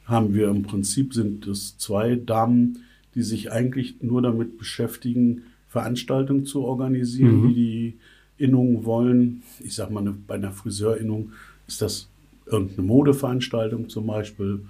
haben 0.04 0.34
wir 0.34 0.48
im 0.48 0.62
Prinzip 0.62 1.14
sind 1.14 1.46
es 1.46 1.78
zwei 1.78 2.16
Damen, 2.16 2.80
die 3.14 3.22
sich 3.22 3.52
eigentlich 3.52 4.02
nur 4.02 4.22
damit 4.22 4.58
beschäftigen, 4.58 5.42
Veranstaltungen 5.68 6.46
zu 6.46 6.62
organisieren, 6.62 7.42
mhm. 7.42 7.48
die 7.48 7.54
die 7.54 7.94
Innungen 8.38 8.84
wollen. 8.84 9.42
Ich 9.60 9.74
sag 9.74 9.90
mal, 9.90 10.00
eine, 10.00 10.12
bei 10.12 10.34
einer 10.34 10.52
Friseurinnung 10.52 11.32
ist 11.66 11.82
das 11.82 12.08
irgendeine 12.46 12.86
Modeveranstaltung 12.86 13.88
zum 13.88 14.06
Beispiel. 14.06 14.60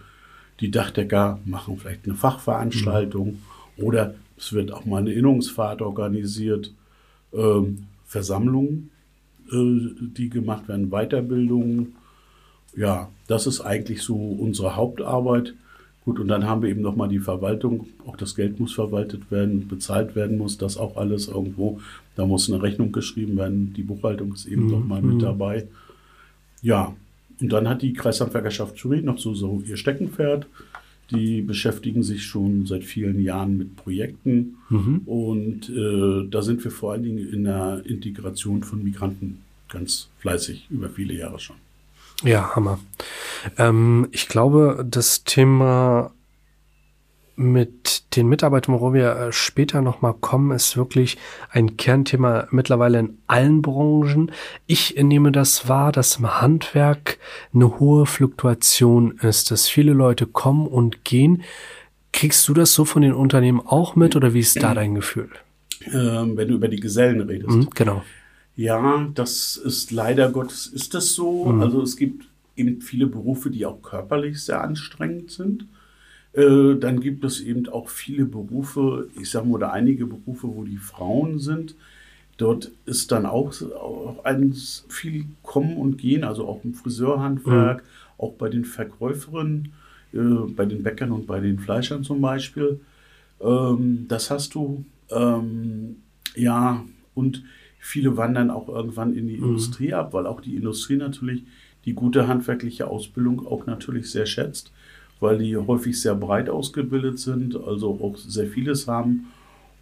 Die 0.61 0.71
Dachdecker 0.71 1.39
machen 1.45 1.77
vielleicht 1.79 2.07
eine 2.07 2.15
Fachveranstaltung 2.15 3.39
mhm. 3.77 3.85
oder 3.85 4.15
es 4.37 4.53
wird 4.53 4.73
auch 4.73 4.85
mal 4.85 4.99
eine 4.99 5.13
Innungsfahrt 5.13 5.83
organisiert, 5.83 6.73
ähm, 7.33 7.85
Versammlungen, 8.07 8.91
äh, 9.51 10.07
die 10.17 10.29
gemacht 10.31 10.69
werden, 10.69 10.91
Weiterbildungen. 10.91 11.97
Ja, 12.77 13.09
das 13.27 13.47
ist 13.47 13.61
eigentlich 13.61 14.03
so 14.03 14.17
unsere 14.17 14.77
Hauptarbeit. 14.77 15.55
Gut, 16.05 16.21
und 16.21 16.29
dann 16.29 16.45
haben 16.45 16.63
wir 16.63 16.69
eben 16.69 16.83
nochmal 16.83 17.09
die 17.09 17.19
Verwaltung. 17.19 17.87
Auch 18.07 18.17
das 18.17 18.35
Geld 18.35 18.61
muss 18.61 18.75
verwaltet 18.75 19.31
werden, 19.31 19.69
bezahlt 19.69 20.15
werden 20.15 20.37
muss, 20.37 20.59
das 20.59 20.77
auch 20.77 20.97
alles 20.97 21.29
irgendwo. 21.29 21.81
Da 22.15 22.27
muss 22.27 22.51
eine 22.51 22.63
Rechnung 22.63 22.93
geschrieben 22.93 23.37
werden. 23.39 23.73
Die 23.75 23.83
Buchhaltung 23.83 24.35
ist 24.35 24.47
eben 24.47 24.65
mhm. 24.65 24.71
nochmal 24.71 25.03
mit 25.03 25.17
mhm. 25.17 25.21
dabei. 25.21 25.67
Ja, 26.61 26.95
und 27.41 27.53
dann 27.53 27.69
hat 27.69 27.83
die 27.83 27.93
Kreishandwerkerschaft 27.93 28.79
Schwerin 28.79 29.05
noch 29.05 29.19
so, 29.19 29.35
so 29.35 29.63
ihr 29.67 29.77
Steckenpferd. 29.77 30.47
Die 31.11 31.43
beschäftigen 31.43 32.03
sich 32.03 32.25
schon 32.25 32.65
seit 32.65 32.83
vielen 32.83 33.23
Jahren 33.23 33.59
mit 33.59 33.77
Projekten 33.77 34.57
mhm. 34.71 35.03
und 35.05 35.69
äh, 35.69 36.27
da 36.31 36.41
sind 36.41 36.65
wir 36.65 36.71
vor 36.71 36.93
allen 36.93 37.03
Dingen 37.03 37.19
in 37.19 37.45
der 37.45 37.83
Integration 37.85 38.63
von 38.63 38.83
Migranten 38.83 39.43
ganz 39.69 40.09
fleißig 40.21 40.67
über 40.71 40.89
viele 40.89 41.13
Jahre 41.13 41.39
schon. 41.39 41.57
Ja, 42.23 42.57
Hammer. 42.57 42.79
Ähm, 43.59 44.09
ich 44.13 44.29
glaube, 44.29 44.87
das 44.89 45.25
Thema 45.25 46.13
mit 47.37 48.17
den 48.17 48.29
Mitarbeitern, 48.29 48.75
worauf 48.75 48.95
wir 48.95 49.17
äh, 49.17 49.33
später 49.33 49.83
nochmal 49.83 50.15
kommen, 50.15 50.53
ist 50.53 50.77
wirklich 50.77 51.19
ein 51.51 51.77
Kernthema 51.77 52.47
mittlerweile 52.51 53.01
in 53.01 53.19
allen 53.27 53.63
Branchen. 53.63 54.31
Ich 54.67 54.95
nehme 54.97 55.33
das 55.33 55.69
wahr, 55.69 55.93
dass 55.93 56.17
im 56.17 56.41
Handwerk 56.41 57.19
eine 57.53 57.79
hohe 57.81 58.07
Fluktuation 58.07 59.19
ist, 59.19 59.51
dass 59.51 59.69
viele 59.69 59.93
Leute 59.93 60.27
kommen 60.27 60.67
und 60.67 61.05
gehen. 61.05 61.43
Kriegst 62.13 62.47
du 62.47 62.55
das 62.55 62.73
so 62.73 62.85
von 62.85 63.03
den 63.03 63.15
Unternehmen 63.15 63.61
auch 63.61 63.97
mit 63.97 64.15
oder 64.15 64.35
wie 64.35 64.41
ist 64.41 64.63
da 64.63 64.75
dein 64.75 64.95
Gefühl? 64.95 65.31
Ähm, 65.93 66.37
wenn 66.37 66.49
du 66.49 66.55
über 66.55 66.69
die 66.69 66.81
Gesellen 66.81 67.21
redest. 67.21 67.51
Mhm, 67.51 67.71
genau. 67.75 68.03
Ja, 68.57 69.09
das 69.15 69.57
ist 69.57 69.91
leider 69.91 70.31
Gottes, 70.31 70.69
ist 70.69 70.95
das 70.95 71.15
so. 71.15 71.47
Mhm. 71.47 71.61
Also 71.61 71.83
es 71.83 71.97
gibt 71.97 72.27
eben 72.57 72.81
viele 72.81 73.07
Berufe, 73.07 73.51
die 73.51 73.67
auch 73.67 73.83
körperlich 73.83 74.43
sehr 74.43 74.63
anstrengend 74.63 75.33
sind. 75.33 75.67
Äh, 76.35 76.75
dann 76.81 77.01
gibt 77.01 77.25
es 77.25 77.41
eben 77.41 77.69
auch 77.69 77.89
viele 77.89 78.25
Berufe, 78.25 79.09
ich 79.21 79.31
sage 79.31 79.47
mal, 79.47 79.55
oder 79.55 79.73
einige 79.73 80.07
Berufe, 80.07 80.49
wo 80.49 80.65
die 80.65 80.79
Frauen 80.79 81.39
sind. 81.39 81.77
Dort 82.37 82.73
ist 82.87 83.13
dann 83.13 83.25
auch, 83.25 83.55
auch 83.63 84.25
ein 84.25 84.53
viel 84.89 85.27
Kommen 85.43 85.77
und 85.77 85.99
Gehen, 85.99 86.25
also 86.25 86.49
auch 86.49 86.65
im 86.65 86.75
Friseurhandwerk, 86.75 87.83
mhm. 87.83 88.23
auch 88.25 88.33
bei 88.33 88.49
den 88.49 88.65
Verkäuferinnen, 88.65 89.73
äh, 90.13 90.19
bei 90.57 90.67
den 90.67 90.83
Bäckern 90.83 91.13
und 91.13 91.29
bei 91.29 91.39
den 91.39 91.61
Fleischern 91.61 92.03
zum 92.03 92.21
Beispiel. 92.21 92.81
Ähm, 93.41 94.07
das 94.09 94.31
hast 94.31 94.57
du. 94.57 94.85
Ähm, 95.11 95.97
ja, 96.35 96.85
und 97.15 97.45
viele 97.79 98.17
wandern 98.17 98.51
auch 98.51 98.69
irgendwann 98.69 99.15
in 99.15 99.29
die 99.29 99.37
mhm. 99.37 99.45
Industrie 99.45 99.95
ab, 99.95 100.13
weil 100.13 100.27
auch 100.27 100.41
die 100.41 100.57
Industrie 100.57 100.97
natürlich 100.97 101.45
die 101.85 101.93
gute 101.93 102.27
handwerkliche 102.27 102.89
Ausbildung 102.89 103.47
auch 103.47 103.67
natürlich 103.67 104.11
sehr 104.11 104.27
schätzt 104.27 104.73
weil 105.25 105.39
die 105.39 105.57
häufig 105.57 105.99
sehr 105.99 106.15
breit 106.15 106.51
ausgebildet 106.51 107.19
sind, 107.19 107.57
also 107.57 107.99
auch 108.03 108.17
sehr 108.19 108.47
vieles 108.47 108.87
haben. 108.87 109.33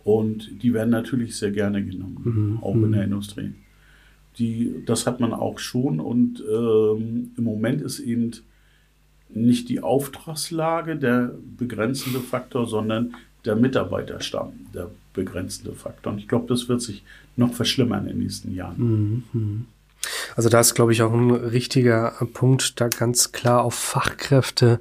Und 0.04 0.62
die 0.62 0.72
werden 0.72 0.90
natürlich 0.90 1.36
sehr 1.36 1.50
gerne 1.50 1.84
genommen, 1.84 2.20
mhm. 2.24 2.62
auch 2.62 2.74
in 2.74 2.92
der 2.92 3.06
mhm. 3.06 3.12
Industrie. 3.12 3.52
Die, 4.38 4.82
das 4.86 5.06
hat 5.06 5.20
man 5.20 5.34
auch 5.34 5.58
schon 5.58 6.00
und 6.00 6.42
ähm, 6.48 7.32
im 7.36 7.44
Moment 7.44 7.82
ist 7.82 7.98
eben 7.98 8.30
nicht 9.28 9.68
die 9.68 9.80
Auftragslage 9.80 10.96
der 10.96 11.34
begrenzende 11.58 12.20
Faktor, 12.20 12.66
sondern 12.66 13.14
der 13.44 13.56
Mitarbeiterstamm 13.56 14.52
der 14.72 14.90
begrenzende 15.12 15.72
Faktor. 15.74 16.12
Und 16.12 16.20
ich 16.20 16.28
glaube, 16.28 16.46
das 16.48 16.68
wird 16.68 16.80
sich 16.80 17.02
noch 17.36 17.52
verschlimmern 17.52 18.06
in 18.06 18.12
den 18.12 18.18
nächsten 18.20 18.54
Jahren. 18.54 18.78
Mhm. 18.78 19.22
mhm. 19.32 19.66
Also 20.34 20.48
da 20.48 20.58
ist, 20.60 20.74
glaube 20.74 20.92
ich, 20.92 21.02
auch 21.02 21.12
ein 21.12 21.30
richtiger 21.30 22.12
Punkt, 22.32 22.80
da 22.80 22.88
ganz 22.88 23.30
klar 23.30 23.62
auf 23.62 23.74
Fachkräfte 23.74 24.80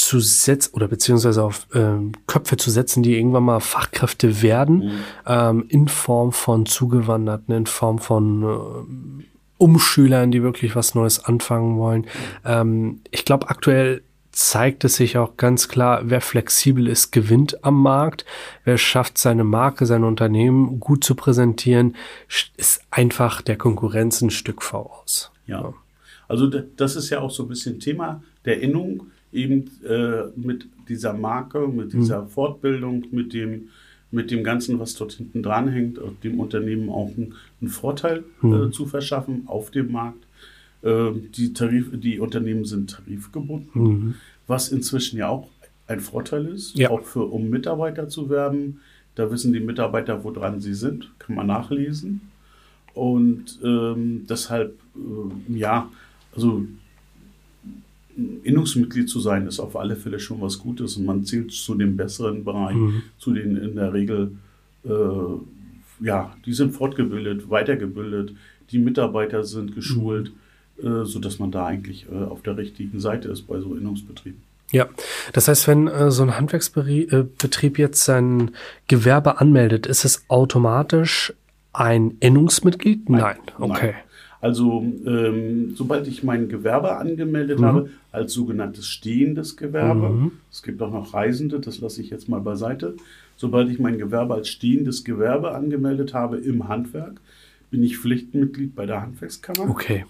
zu 0.00 0.18
setzen 0.18 0.72
oder 0.74 0.88
beziehungsweise 0.88 1.42
auf 1.44 1.66
ähm, 1.74 2.12
Köpfe 2.26 2.56
zu 2.56 2.70
setzen, 2.70 3.02
die 3.02 3.16
irgendwann 3.16 3.44
mal 3.44 3.60
Fachkräfte 3.60 4.40
werden, 4.40 4.76
mhm. 4.78 4.92
ähm, 5.26 5.64
in 5.68 5.88
Form 5.88 6.32
von 6.32 6.64
Zugewanderten, 6.64 7.54
in 7.54 7.66
Form 7.66 7.98
von 7.98 8.42
äh, 8.42 9.24
Umschülern, 9.58 10.30
die 10.30 10.42
wirklich 10.42 10.74
was 10.74 10.94
Neues 10.94 11.22
anfangen 11.22 11.76
wollen. 11.76 12.06
Ähm, 12.46 13.02
ich 13.10 13.26
glaube, 13.26 13.50
aktuell 13.50 14.02
zeigt 14.32 14.84
es 14.84 14.96
sich 14.96 15.18
auch 15.18 15.36
ganz 15.36 15.68
klar, 15.68 16.00
wer 16.04 16.22
flexibel 16.22 16.86
ist, 16.86 17.10
gewinnt 17.12 17.62
am 17.62 17.82
Markt. 17.82 18.24
Wer 18.64 18.78
schafft, 18.78 19.18
seine 19.18 19.44
Marke, 19.44 19.84
sein 19.84 20.04
Unternehmen 20.04 20.80
gut 20.80 21.04
zu 21.04 21.14
präsentieren, 21.14 21.94
ist 22.56 22.80
einfach 22.90 23.42
der 23.42 23.58
Konkurrenz 23.58 24.22
ein 24.22 24.30
Stück 24.30 24.62
voraus. 24.62 25.30
Ja. 25.46 25.60
ja. 25.60 25.74
Also 26.26 26.46
das 26.46 26.96
ist 26.96 27.10
ja 27.10 27.20
auch 27.20 27.30
so 27.30 27.42
ein 27.42 27.48
bisschen 27.48 27.80
Thema 27.80 28.22
der 28.46 28.62
Innung 28.62 29.10
eben 29.32 29.70
äh, 29.86 30.24
mit 30.36 30.66
dieser 30.88 31.12
Marke, 31.12 31.68
mit 31.68 31.94
mhm. 31.94 32.00
dieser 32.00 32.22
mhm. 32.22 32.28
Fortbildung, 32.28 33.06
mit 33.10 33.32
dem, 33.32 33.68
mit 34.10 34.30
dem 34.30 34.42
Ganzen, 34.42 34.78
was 34.78 34.94
dort 34.94 35.12
hinten 35.12 35.42
dran 35.42 35.68
hängt, 35.68 36.00
dem 36.24 36.40
Unternehmen 36.40 36.90
auch 36.90 37.10
einen, 37.16 37.34
einen 37.60 37.70
Vorteil 37.70 38.24
äh, 38.42 38.46
mhm. 38.46 38.68
äh, 38.68 38.70
zu 38.70 38.86
verschaffen 38.86 39.44
auf 39.46 39.70
dem 39.70 39.92
Markt. 39.92 40.24
Äh, 40.82 41.12
die, 41.36 41.52
Tarif, 41.52 41.90
die 41.92 42.18
Unternehmen 42.18 42.64
sind 42.64 42.90
tarifgebunden, 42.90 43.82
mhm. 43.82 44.14
was 44.46 44.70
inzwischen 44.70 45.18
ja 45.18 45.28
auch 45.28 45.48
ein 45.86 46.00
Vorteil 46.00 46.46
ist, 46.46 46.76
ja. 46.76 46.90
auch 46.90 47.02
für, 47.02 47.24
um 47.24 47.50
Mitarbeiter 47.50 48.08
zu 48.08 48.30
werben. 48.30 48.80
Da 49.16 49.30
wissen 49.30 49.52
die 49.52 49.60
Mitarbeiter, 49.60 50.22
woran 50.24 50.60
sie 50.60 50.74
sind, 50.74 51.10
kann 51.18 51.34
man 51.34 51.48
nachlesen. 51.48 52.20
Und 52.94 53.58
ähm, 53.62 54.24
deshalb, 54.28 54.78
äh, 54.96 55.58
ja, 55.58 55.90
also 56.34 56.64
Innungsmitglied 58.42 59.08
zu 59.08 59.20
sein, 59.20 59.46
ist 59.46 59.60
auf 59.60 59.76
alle 59.76 59.96
Fälle 59.96 60.20
schon 60.20 60.40
was 60.40 60.58
Gutes 60.58 60.96
und 60.96 61.06
man 61.06 61.24
zählt 61.24 61.52
zu 61.52 61.74
dem 61.74 61.96
besseren 61.96 62.44
Bereich, 62.44 62.76
mhm. 62.76 63.02
zu 63.18 63.32
den 63.32 63.56
in 63.56 63.76
der 63.76 63.92
Regel, 63.92 64.32
äh, 64.84 66.04
ja, 66.04 66.34
die 66.44 66.52
sind 66.52 66.72
fortgebildet, 66.72 67.50
weitergebildet, 67.50 68.34
die 68.70 68.78
Mitarbeiter 68.78 69.44
sind 69.44 69.74
geschult, 69.74 70.32
mhm. 70.82 71.02
äh, 71.02 71.04
sodass 71.04 71.38
man 71.38 71.50
da 71.50 71.66
eigentlich 71.66 72.06
äh, 72.10 72.14
auf 72.14 72.42
der 72.42 72.56
richtigen 72.56 73.00
Seite 73.00 73.28
ist 73.28 73.42
bei 73.42 73.60
so 73.60 73.74
Innungsbetrieben. 73.74 74.42
Ja, 74.72 74.88
das 75.32 75.48
heißt, 75.48 75.66
wenn 75.66 75.88
äh, 75.88 76.10
so 76.10 76.22
ein 76.22 76.36
Handwerksbetrieb 76.36 77.78
äh, 77.78 77.82
jetzt 77.82 78.04
sein 78.04 78.52
Gewerbe 78.86 79.40
anmeldet, 79.40 79.86
ist 79.86 80.04
es 80.04 80.24
automatisch 80.28 81.32
ein 81.72 82.16
Innungsmitglied? 82.20 83.08
Nein, 83.08 83.20
Nein. 83.58 83.70
okay. 83.70 83.92
Nein. 83.92 84.09
Also 84.40 84.82
ähm, 85.04 85.74
sobald 85.74 86.08
ich 86.08 86.22
mein 86.22 86.48
Gewerbe 86.48 86.96
angemeldet 86.96 87.60
mhm. 87.60 87.64
habe, 87.64 87.90
als 88.10 88.32
sogenanntes 88.32 88.86
stehendes 88.86 89.56
Gewerbe, 89.56 90.08
mhm. 90.08 90.32
es 90.50 90.62
gibt 90.62 90.80
auch 90.80 90.92
noch 90.92 91.12
Reisende, 91.12 91.60
das 91.60 91.80
lasse 91.80 92.00
ich 92.00 92.10
jetzt 92.10 92.28
mal 92.28 92.40
beiseite, 92.40 92.94
sobald 93.36 93.68
ich 93.70 93.78
mein 93.78 93.98
Gewerbe 93.98 94.34
als 94.34 94.48
stehendes 94.48 95.04
Gewerbe 95.04 95.54
angemeldet 95.54 96.14
habe 96.14 96.38
im 96.38 96.68
Handwerk, 96.68 97.20
bin 97.70 97.82
ich 97.82 97.98
Pflichtmitglied 97.98 98.74
bei 98.74 98.86
der 98.86 99.02
Handwerkskammer. 99.02 99.68
Okay. 99.68 100.06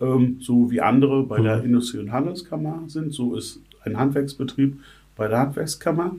Ähm, 0.00 0.36
so 0.40 0.70
wie 0.70 0.80
andere 0.80 1.22
bei 1.24 1.38
mhm. 1.38 1.44
der 1.44 1.64
Industrie- 1.64 1.98
und 1.98 2.12
Handelskammer 2.12 2.84
sind, 2.88 3.12
so 3.12 3.34
ist 3.36 3.60
ein 3.84 3.96
Handwerksbetrieb 3.96 4.78
bei 5.16 5.28
der 5.28 5.38
Handwerkskammer. 5.38 6.16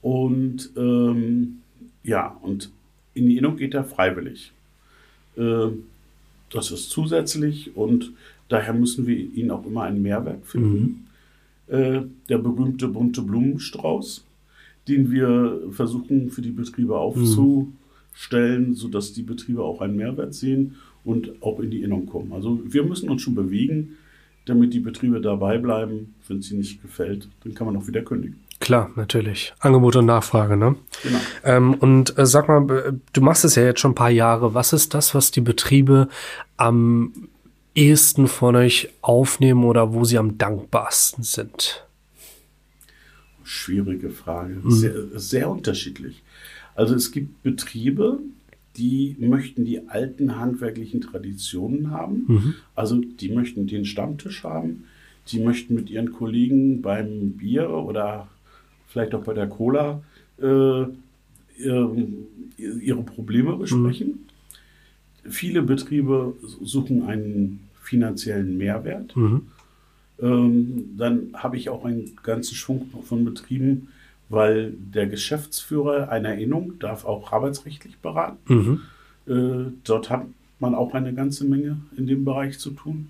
Und 0.00 0.70
ähm, 0.76 1.60
ja, 2.02 2.36
und 2.40 2.70
in 3.12 3.26
die 3.26 3.36
Innung 3.36 3.56
geht 3.56 3.74
er 3.74 3.84
freiwillig. 3.84 4.52
Äh, 5.36 5.68
das 6.50 6.70
ist 6.70 6.90
zusätzlich 6.90 7.76
und 7.76 8.12
daher 8.48 8.74
müssen 8.74 9.06
wir 9.06 9.16
ihnen 9.16 9.50
auch 9.50 9.64
immer 9.66 9.84
einen 9.84 10.02
Mehrwert 10.02 10.44
finden. 10.46 11.06
Mhm. 11.68 11.74
Äh, 11.74 12.02
der 12.28 12.38
berühmte 12.38 12.88
bunte 12.88 13.22
Blumenstrauß, 13.22 14.24
den 14.88 15.10
wir 15.10 15.62
versuchen 15.70 16.30
für 16.30 16.42
die 16.42 16.50
Betriebe 16.50 16.98
aufzustellen, 16.98 18.68
mhm. 18.68 18.74
sodass 18.74 19.12
die 19.12 19.22
Betriebe 19.22 19.62
auch 19.62 19.80
einen 19.80 19.96
Mehrwert 19.96 20.34
sehen 20.34 20.76
und 21.04 21.42
auch 21.42 21.60
in 21.60 21.70
die 21.70 21.82
Innung 21.82 22.06
kommen. 22.06 22.32
Also 22.32 22.60
wir 22.64 22.82
müssen 22.82 23.08
uns 23.08 23.22
schon 23.22 23.34
bewegen, 23.34 23.96
damit 24.46 24.74
die 24.74 24.80
Betriebe 24.80 25.20
dabei 25.20 25.58
bleiben. 25.58 26.14
Wenn 26.26 26.38
es 26.38 26.50
ihnen 26.50 26.60
nicht 26.60 26.82
gefällt, 26.82 27.28
dann 27.44 27.54
kann 27.54 27.66
man 27.66 27.76
auch 27.76 27.86
wieder 27.86 28.02
kündigen. 28.02 28.40
Klar, 28.60 28.90
natürlich. 28.94 29.54
Angebot 29.58 29.96
und 29.96 30.04
Nachfrage, 30.04 30.56
ne? 30.56 30.76
Genau. 31.02 31.18
Ähm, 31.44 31.74
und 31.74 32.16
äh, 32.18 32.26
sag 32.26 32.46
mal, 32.46 33.00
du 33.12 33.20
machst 33.22 33.44
es 33.44 33.54
ja 33.54 33.64
jetzt 33.64 33.80
schon 33.80 33.92
ein 33.92 33.96
paar 33.96 34.10
Jahre. 34.10 34.52
Was 34.52 34.74
ist 34.74 34.92
das, 34.92 35.14
was 35.14 35.30
die 35.30 35.40
Betriebe 35.40 36.08
am 36.58 37.28
ehesten 37.74 38.28
von 38.28 38.56
euch 38.56 38.90
aufnehmen 39.00 39.64
oder 39.64 39.94
wo 39.94 40.04
sie 40.04 40.18
am 40.18 40.36
dankbarsten 40.36 41.24
sind? 41.24 41.86
Schwierige 43.42 44.10
Frage. 44.10 44.60
Mhm. 44.62 44.70
Sehr, 44.70 44.94
sehr 45.14 45.50
unterschiedlich. 45.50 46.22
Also 46.74 46.94
es 46.94 47.12
gibt 47.12 47.42
Betriebe, 47.42 48.18
die 48.76 49.16
möchten 49.18 49.64
die 49.64 49.88
alten 49.88 50.38
handwerklichen 50.38 51.00
Traditionen 51.00 51.90
haben. 51.90 52.24
Mhm. 52.26 52.54
Also 52.74 53.00
die 53.00 53.30
möchten 53.30 53.66
den 53.66 53.86
Stammtisch 53.86 54.44
haben. 54.44 54.84
Die 55.28 55.40
möchten 55.40 55.74
mit 55.74 55.88
ihren 55.88 56.12
Kollegen 56.12 56.82
beim 56.82 57.32
Bier 57.32 57.70
oder 57.70 58.28
vielleicht 58.90 59.14
auch 59.14 59.24
bei 59.24 59.32
der 59.32 59.48
Cola 59.48 60.02
äh, 60.38 60.84
ihre 61.58 63.02
Probleme 63.04 63.56
besprechen. 63.56 64.26
Mhm. 65.24 65.30
Viele 65.30 65.62
Betriebe 65.62 66.34
suchen 66.62 67.04
einen 67.04 67.68
finanziellen 67.82 68.56
Mehrwert. 68.58 69.16
Mhm. 69.16 69.42
Ähm, 70.20 70.94
dann 70.96 71.30
habe 71.34 71.56
ich 71.56 71.70
auch 71.70 71.84
einen 71.84 72.16
ganzen 72.22 72.54
Schwung 72.54 72.90
von 73.04 73.24
Betrieben, 73.24 73.88
weil 74.28 74.72
der 74.72 75.06
Geschäftsführer 75.06 76.08
einer 76.10 76.34
Innung 76.36 76.78
darf 76.78 77.04
auch 77.04 77.32
arbeitsrechtlich 77.32 77.98
beraten. 77.98 78.38
Mhm. 78.46 78.80
Äh, 79.26 79.72
dort 79.84 80.10
hat 80.10 80.26
man 80.58 80.74
auch 80.74 80.94
eine 80.94 81.14
ganze 81.14 81.44
Menge 81.44 81.80
in 81.96 82.06
dem 82.06 82.24
Bereich 82.24 82.58
zu 82.58 82.70
tun. 82.70 83.08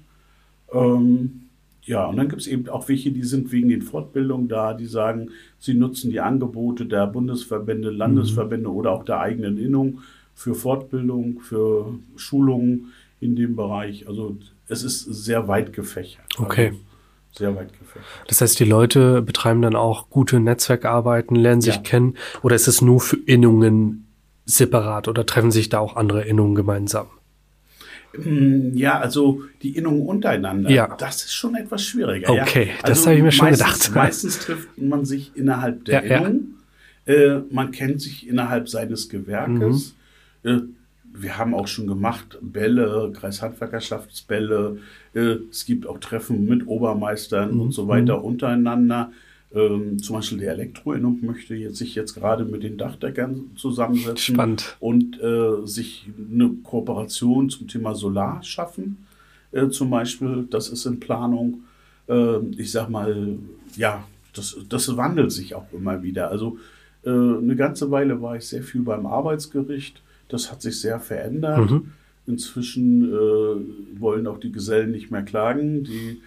Ähm, 0.72 1.42
ja, 1.90 2.06
und 2.06 2.18
dann 2.18 2.28
gibt 2.28 2.40
es 2.40 2.46
eben 2.46 2.68
auch 2.68 2.88
welche, 2.88 3.10
die 3.10 3.24
sind 3.24 3.50
wegen 3.50 3.68
den 3.68 3.82
Fortbildungen 3.82 4.46
da, 4.46 4.74
die 4.74 4.86
sagen, 4.86 5.30
sie 5.58 5.74
nutzen 5.74 6.12
die 6.12 6.20
Angebote 6.20 6.86
der 6.86 7.08
Bundesverbände, 7.08 7.90
Landesverbände 7.90 8.68
mhm. 8.68 8.76
oder 8.76 8.92
auch 8.92 9.04
der 9.04 9.18
eigenen 9.18 9.58
Innung 9.58 9.98
für 10.32 10.54
Fortbildung, 10.54 11.40
für 11.40 11.98
Schulungen 12.14 12.92
in 13.18 13.34
dem 13.34 13.56
Bereich. 13.56 14.06
Also 14.06 14.36
es 14.68 14.84
ist 14.84 15.02
sehr 15.02 15.48
weit 15.48 15.72
gefächert. 15.72 16.24
Okay. 16.38 16.68
Also 16.68 16.80
sehr 17.32 17.56
weit 17.56 17.72
gefächert. 17.76 18.06
Das 18.28 18.40
heißt, 18.40 18.60
die 18.60 18.64
Leute 18.64 19.20
betreiben 19.20 19.60
dann 19.60 19.74
auch 19.74 20.10
gute 20.10 20.38
Netzwerkarbeiten, 20.38 21.34
lernen 21.34 21.60
sich 21.60 21.74
ja. 21.74 21.82
kennen 21.82 22.14
oder 22.44 22.54
ist 22.54 22.68
es 22.68 22.82
nur 22.82 23.00
für 23.00 23.16
Innungen 23.16 24.06
separat 24.44 25.08
oder 25.08 25.26
treffen 25.26 25.50
sich 25.50 25.70
da 25.70 25.80
auch 25.80 25.96
andere 25.96 26.22
Innungen 26.22 26.54
gemeinsam? 26.54 27.08
Mm, 28.16 28.76
ja, 28.76 28.98
also 28.98 29.42
die 29.62 29.76
Innungen 29.76 30.06
untereinander, 30.06 30.70
ja. 30.70 30.94
das 30.98 31.24
ist 31.24 31.32
schon 31.32 31.54
etwas 31.54 31.84
schwieriger. 31.84 32.30
Okay, 32.30 32.68
ja? 32.68 32.74
also 32.82 32.86
das 32.86 33.06
habe 33.06 33.16
ich 33.16 33.22
mir 33.22 33.32
schon 33.32 33.50
gedacht. 33.50 33.90
Meistens 33.94 34.38
trifft 34.40 34.76
man 34.78 35.04
sich 35.04 35.32
innerhalb 35.34 35.84
der 35.84 36.04
ja, 36.04 36.18
Innung. 36.18 36.54
Äh, 37.06 37.40
man 37.50 37.70
kennt 37.70 38.00
sich 38.00 38.28
innerhalb 38.28 38.68
seines 38.68 39.08
Gewerkes. 39.08 39.94
Mhm. 40.42 40.50
Äh, 40.50 40.60
wir 41.12 41.38
haben 41.38 41.54
auch 41.54 41.66
schon 41.66 41.86
gemacht 41.86 42.38
Bälle, 42.40 43.12
Kreishandwerkerschaftsbälle. 43.14 44.78
Äh, 45.14 45.36
es 45.50 45.64
gibt 45.64 45.86
auch 45.86 45.98
Treffen 45.98 46.46
mit 46.46 46.66
Obermeistern 46.66 47.54
mhm. 47.54 47.60
und 47.60 47.72
so 47.72 47.88
weiter 47.88 48.22
untereinander. 48.22 49.12
Ähm, 49.52 50.00
zum 50.00 50.16
Beispiel 50.16 50.38
die 50.38 50.44
Elektroinnung 50.44 51.18
möchte 51.22 51.56
jetzt, 51.56 51.78
sich 51.78 51.96
jetzt 51.96 52.14
gerade 52.14 52.44
mit 52.44 52.62
den 52.62 52.78
Dachdeckern 52.78 53.50
zusammensetzen 53.56 54.34
Spannend. 54.34 54.76
und 54.78 55.20
äh, 55.20 55.66
sich 55.66 56.08
eine 56.32 56.50
Kooperation 56.62 57.50
zum 57.50 57.66
Thema 57.66 57.94
Solar 57.96 58.42
schaffen. 58.44 59.06
Äh, 59.50 59.68
zum 59.70 59.90
Beispiel, 59.90 60.46
das 60.48 60.68
ist 60.68 60.86
in 60.86 61.00
Planung. 61.00 61.64
Äh, 62.08 62.38
ich 62.56 62.70
sag 62.70 62.88
mal, 62.90 63.38
ja, 63.76 64.04
das, 64.34 64.56
das 64.68 64.96
wandelt 64.96 65.32
sich 65.32 65.56
auch 65.56 65.72
immer 65.72 66.02
wieder. 66.02 66.30
Also 66.30 66.58
äh, 67.04 67.10
eine 67.10 67.56
ganze 67.56 67.90
Weile 67.90 68.22
war 68.22 68.36
ich 68.36 68.44
sehr 68.44 68.62
viel 68.62 68.82
beim 68.82 69.06
Arbeitsgericht. 69.06 70.00
Das 70.28 70.52
hat 70.52 70.62
sich 70.62 70.80
sehr 70.80 71.00
verändert. 71.00 71.70
Mhm. 71.70 71.92
Inzwischen 72.26 73.12
äh, 73.12 74.00
wollen 74.00 74.28
auch 74.28 74.38
die 74.38 74.52
Gesellen 74.52 74.92
nicht 74.92 75.10
mehr 75.10 75.22
klagen. 75.22 75.82
Die, 75.82 76.20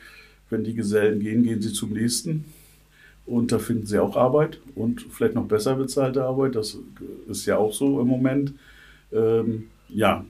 wenn 0.50 0.66
die 0.66 0.74
Gesellen 0.74 1.22
gehen, 1.22 1.44
gehen 1.44 1.62
sie 1.62 1.72
zum 1.72 1.94
nächsten. 1.94 2.44
Und 3.26 3.52
da 3.52 3.60
finden 3.60 3.86
sie 3.86 4.00
auch 4.00 4.18
Arbeit 4.18 4.60
und 4.76 5.02
vielleicht 5.10 5.36
noch 5.36 5.46
besser 5.46 5.76
bezahlte 5.76 6.24
Arbeit. 6.24 6.56
Das 6.56 6.78
ist 7.28 7.46
ja 7.46 7.58
auch 7.58 7.74
so 7.74 8.02
im 8.02 8.08
Moment. 8.08 8.54
Ähm, 9.14 9.70
ja, 9.88 10.26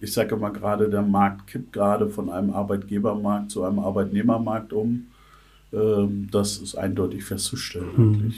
ich 0.00 0.12
sage 0.12 0.36
mal 0.36 0.50
gerade, 0.50 0.88
der 0.88 1.02
Markt 1.02 1.46
kippt 1.46 1.72
gerade 1.72 2.08
von 2.08 2.30
einem 2.30 2.50
Arbeitgebermarkt 2.50 3.50
zu 3.50 3.64
einem 3.64 3.80
Arbeitnehmermarkt 3.80 4.72
um. 4.72 5.08
Ähm, 5.72 6.28
das 6.30 6.56
ist 6.58 6.76
eindeutig 6.76 7.24
festzustellen. 7.24 7.96
Hm. 7.96 8.34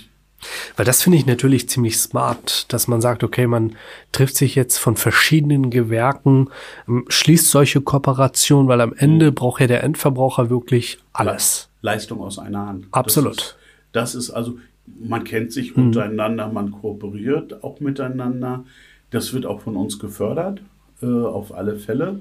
Weil 0.77 0.87
das 0.87 1.03
finde 1.03 1.19
ich 1.19 1.27
natürlich 1.27 1.69
ziemlich 1.69 1.99
smart, 1.99 2.73
dass 2.73 2.89
man 2.89 3.03
sagt, 3.03 3.23
okay, 3.23 3.47
man 3.47 3.77
trifft 4.11 4.37
sich 4.37 4.55
jetzt 4.55 4.79
von 4.79 4.97
verschiedenen 4.97 5.71
Gewerken, 5.71 6.49
ähm, 6.89 7.05
schließt 7.09 7.51
solche 7.51 7.81
Kooperationen, 7.81 8.67
weil 8.67 8.81
am 8.81 8.95
Ende 8.95 9.29
hm. 9.29 9.35
braucht 9.35 9.61
ja 9.61 9.67
der 9.67 9.85
Endverbraucher 9.85 10.51
wirklich 10.51 10.99
alles. 11.13 11.69
Leistung 11.83 12.21
aus 12.21 12.39
einer 12.39 12.67
Hand. 12.67 12.87
Absolut. 12.91 13.57
Das 13.93 14.15
ist 14.15 14.31
also, 14.31 14.59
man 14.87 15.25
kennt 15.25 15.53
sich 15.53 15.77
mhm. 15.77 15.87
untereinander, 15.87 16.49
man 16.49 16.71
kooperiert 16.71 17.63
auch 17.65 17.81
miteinander. 17.81 18.65
Das 19.11 19.33
wird 19.35 19.47
auch 19.47 19.61
von 19.61 19.77
uns 19.77 19.99
gefördert, 19.99 20.63
äh, 21.03 21.07
auf 21.07 21.55
alle 21.55 21.77
Fälle. 21.77 22.21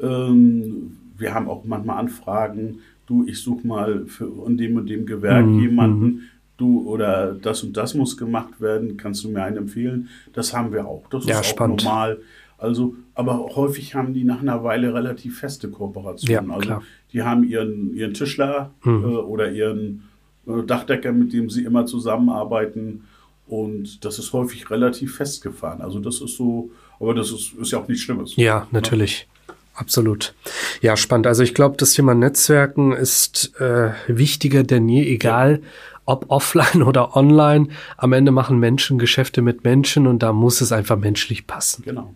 Ähm, 0.00 0.96
wir 1.16 1.34
haben 1.34 1.48
auch 1.48 1.64
manchmal 1.64 1.98
Anfragen, 1.98 2.80
du, 3.06 3.24
ich 3.26 3.40
suche 3.40 3.66
mal 3.66 4.06
für 4.06 4.46
in 4.46 4.56
dem 4.56 4.76
und 4.76 4.88
dem 4.88 5.06
Gewerk 5.06 5.46
mhm. 5.46 5.60
jemanden, 5.60 6.04
mhm. 6.04 6.20
du 6.58 6.88
oder 6.88 7.34
das 7.34 7.62
und 7.62 7.76
das 7.76 7.94
muss 7.94 8.16
gemacht 8.16 8.60
werden, 8.60 8.96
kannst 8.96 9.24
du 9.24 9.30
mir 9.30 9.44
einen 9.44 9.56
empfehlen? 9.56 10.08
Das 10.32 10.54
haben 10.54 10.72
wir 10.72 10.86
auch. 10.86 11.08
Das 11.08 11.24
ja, 11.24 11.40
ist 11.40 11.46
spannend. 11.46 11.82
auch 11.82 11.84
normal. 11.86 12.18
Also, 12.58 12.94
aber 13.14 13.50
häufig 13.54 13.94
haben 13.94 14.14
die 14.14 14.24
nach 14.24 14.40
einer 14.40 14.64
Weile 14.64 14.94
relativ 14.94 15.40
feste 15.40 15.68
Kooperationen. 15.70 16.48
Ja, 16.48 16.54
also 16.54 16.66
klar. 16.66 16.82
die 17.12 17.22
haben 17.22 17.44
ihren, 17.44 17.94
ihren 17.94 18.14
Tischler 18.14 18.72
mhm. 18.82 19.04
äh, 19.04 19.06
oder 19.06 19.52
ihren 19.52 20.04
Dachdecker, 20.46 21.12
mit 21.12 21.32
dem 21.32 21.50
sie 21.50 21.64
immer 21.64 21.86
zusammenarbeiten. 21.86 23.04
Und 23.46 24.04
das 24.04 24.18
ist 24.18 24.32
häufig 24.32 24.70
relativ 24.70 25.16
festgefahren. 25.16 25.80
Also 25.80 26.00
das 26.00 26.20
ist 26.20 26.36
so, 26.36 26.70
aber 26.98 27.14
das 27.14 27.30
ist, 27.30 27.52
ist 27.54 27.72
ja 27.72 27.78
auch 27.78 27.88
nichts 27.88 28.02
Schlimmes. 28.02 28.34
Ja, 28.36 28.66
natürlich. 28.70 29.20
Ja. 29.20 29.36
Absolut. 29.76 30.34
Ja, 30.80 30.96
spannend. 30.96 31.26
Also 31.26 31.42
ich 31.42 31.54
glaube, 31.54 31.76
das 31.76 31.92
Thema 31.92 32.14
Netzwerken 32.14 32.92
ist 32.92 33.52
äh, 33.60 33.90
wichtiger 34.08 34.62
denn 34.62 34.88
je, 34.88 35.04
egal 35.04 35.60
ja. 35.62 35.68
ob 36.06 36.30
offline 36.30 36.82
oder 36.86 37.14
online. 37.14 37.68
Am 37.98 38.14
Ende 38.14 38.32
machen 38.32 38.58
Menschen 38.58 38.98
Geschäfte 38.98 39.42
mit 39.42 39.64
Menschen 39.64 40.06
und 40.06 40.22
da 40.22 40.32
muss 40.32 40.62
es 40.62 40.72
einfach 40.72 40.96
menschlich 40.96 41.46
passen. 41.46 41.82
Genau. 41.82 42.14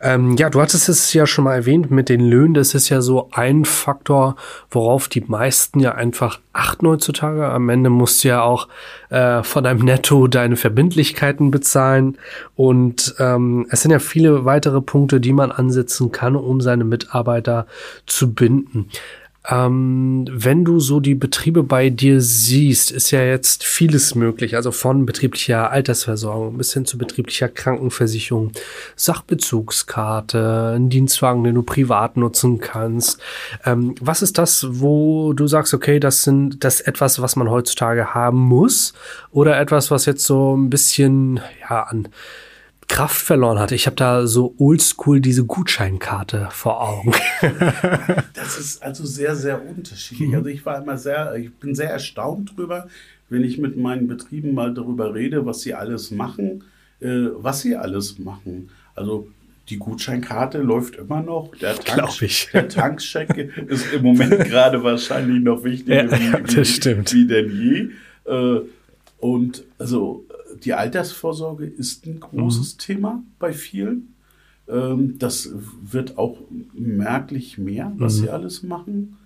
Ja. 0.00 0.14
Ähm, 0.14 0.36
ja, 0.36 0.50
du 0.50 0.60
hattest 0.60 0.88
es 0.88 1.12
ja 1.12 1.26
schon 1.26 1.44
mal 1.44 1.54
erwähnt 1.54 1.90
mit 1.90 2.08
den 2.08 2.20
Löhnen. 2.20 2.54
Das 2.54 2.74
ist 2.74 2.88
ja 2.88 3.00
so 3.00 3.28
ein 3.32 3.64
Faktor, 3.64 4.36
worauf 4.70 5.08
die 5.08 5.22
meisten 5.26 5.80
ja 5.80 5.94
einfach 5.94 6.40
achten 6.52 6.86
heutzutage. 6.86 7.46
Am 7.46 7.68
Ende 7.68 7.90
musst 7.90 8.24
du 8.24 8.28
ja 8.28 8.42
auch 8.42 8.68
äh, 9.10 9.42
von 9.42 9.64
deinem 9.64 9.84
Netto 9.84 10.26
deine 10.26 10.56
Verbindlichkeiten 10.56 11.50
bezahlen. 11.50 12.18
Und 12.56 13.14
ähm, 13.18 13.66
es 13.70 13.82
sind 13.82 13.90
ja 13.90 13.98
viele 13.98 14.44
weitere 14.44 14.80
Punkte, 14.80 15.20
die 15.20 15.32
man 15.32 15.52
ansetzen 15.52 16.12
kann, 16.12 16.36
um 16.36 16.60
seine 16.60 16.84
Mitarbeiter 16.84 17.66
zu 18.06 18.32
binden. 18.34 18.88
Ähm, 19.50 20.24
wenn 20.30 20.64
du 20.64 20.80
so 20.80 21.00
die 21.00 21.14
Betriebe 21.14 21.62
bei 21.62 21.90
dir 21.90 22.20
siehst, 22.20 22.90
ist 22.90 23.10
ja 23.10 23.22
jetzt 23.22 23.62
vieles 23.62 24.14
möglich. 24.14 24.56
Also 24.56 24.72
von 24.72 25.04
betrieblicher 25.04 25.70
Altersversorgung 25.70 26.56
bis 26.56 26.72
hin 26.72 26.86
zu 26.86 26.96
betrieblicher 26.96 27.48
Krankenversicherung, 27.48 28.52
Sachbezugskarte, 28.96 30.74
ein 30.76 30.88
Dienstwagen, 30.88 31.44
den 31.44 31.56
du 31.56 31.62
privat 31.62 32.16
nutzen 32.16 32.58
kannst. 32.58 33.20
Ähm, 33.64 33.94
was 34.00 34.22
ist 34.22 34.38
das, 34.38 34.66
wo 34.70 35.34
du 35.34 35.46
sagst, 35.46 35.74
okay, 35.74 36.00
das 36.00 36.22
sind 36.22 36.64
das 36.64 36.80
etwas, 36.80 37.20
was 37.20 37.36
man 37.36 37.50
heutzutage 37.50 38.14
haben 38.14 38.38
muss? 38.38 38.94
Oder 39.30 39.60
etwas, 39.60 39.90
was 39.90 40.06
jetzt 40.06 40.24
so 40.24 40.56
ein 40.56 40.70
bisschen 40.70 41.40
ja 41.68 41.82
an 41.82 42.08
Kraft 42.94 43.22
verloren 43.22 43.58
hatte. 43.58 43.74
Ich 43.74 43.86
habe 43.86 43.96
da 43.96 44.28
so 44.28 44.54
oldschool 44.56 45.20
diese 45.20 45.44
Gutscheinkarte 45.44 46.46
vor 46.52 46.80
Augen. 46.80 47.12
das 48.34 48.56
ist 48.56 48.84
also 48.84 49.04
sehr, 49.04 49.34
sehr 49.34 49.68
unterschiedlich. 49.68 50.28
Mhm. 50.28 50.36
Also 50.36 50.48
ich 50.48 50.64
war 50.64 50.80
immer 50.80 50.96
sehr, 50.96 51.34
ich 51.34 51.52
bin 51.54 51.74
sehr 51.74 51.90
erstaunt 51.90 52.56
drüber, 52.56 52.86
wenn 53.28 53.42
ich 53.42 53.58
mit 53.58 53.76
meinen 53.76 54.06
Betrieben 54.06 54.54
mal 54.54 54.72
darüber 54.72 55.12
rede, 55.12 55.44
was 55.44 55.62
sie 55.62 55.74
alles 55.74 56.12
machen, 56.12 56.62
äh, 57.00 57.30
was 57.34 57.62
sie 57.62 57.74
alles 57.74 58.20
machen. 58.20 58.70
Also 58.94 59.26
die 59.70 59.78
Gutscheinkarte 59.78 60.58
läuft 60.58 60.94
immer 60.94 61.20
noch. 61.20 61.50
Der, 61.56 61.74
Tank, 61.74 62.22
ich. 62.22 62.50
der 62.52 62.68
Tankscheck 62.68 63.36
ist 63.66 63.92
im 63.92 64.02
Moment 64.02 64.38
gerade 64.44 64.84
wahrscheinlich 64.84 65.42
noch 65.42 65.64
wichtiger 65.64 66.04
ja, 66.04 66.12
wie, 66.12 66.54
wie, 66.56 67.12
wie, 67.12 67.26
denn 67.26 67.50
je. 67.50 68.32
Äh, 68.32 68.60
und 69.18 69.64
also 69.80 70.24
die 70.64 70.74
Altersvorsorge 70.74 71.66
ist 71.66 72.06
ein 72.06 72.20
großes 72.20 72.74
mhm. 72.74 72.78
Thema 72.78 73.22
bei 73.38 73.52
vielen. 73.52 74.14
Ähm, 74.68 75.18
das 75.18 75.52
wird 75.82 76.18
auch 76.18 76.38
merklich 76.72 77.58
mehr, 77.58 77.92
was 77.96 78.16
mhm. 78.16 78.22
sie 78.22 78.30
alles 78.30 78.62
machen. 78.62 79.16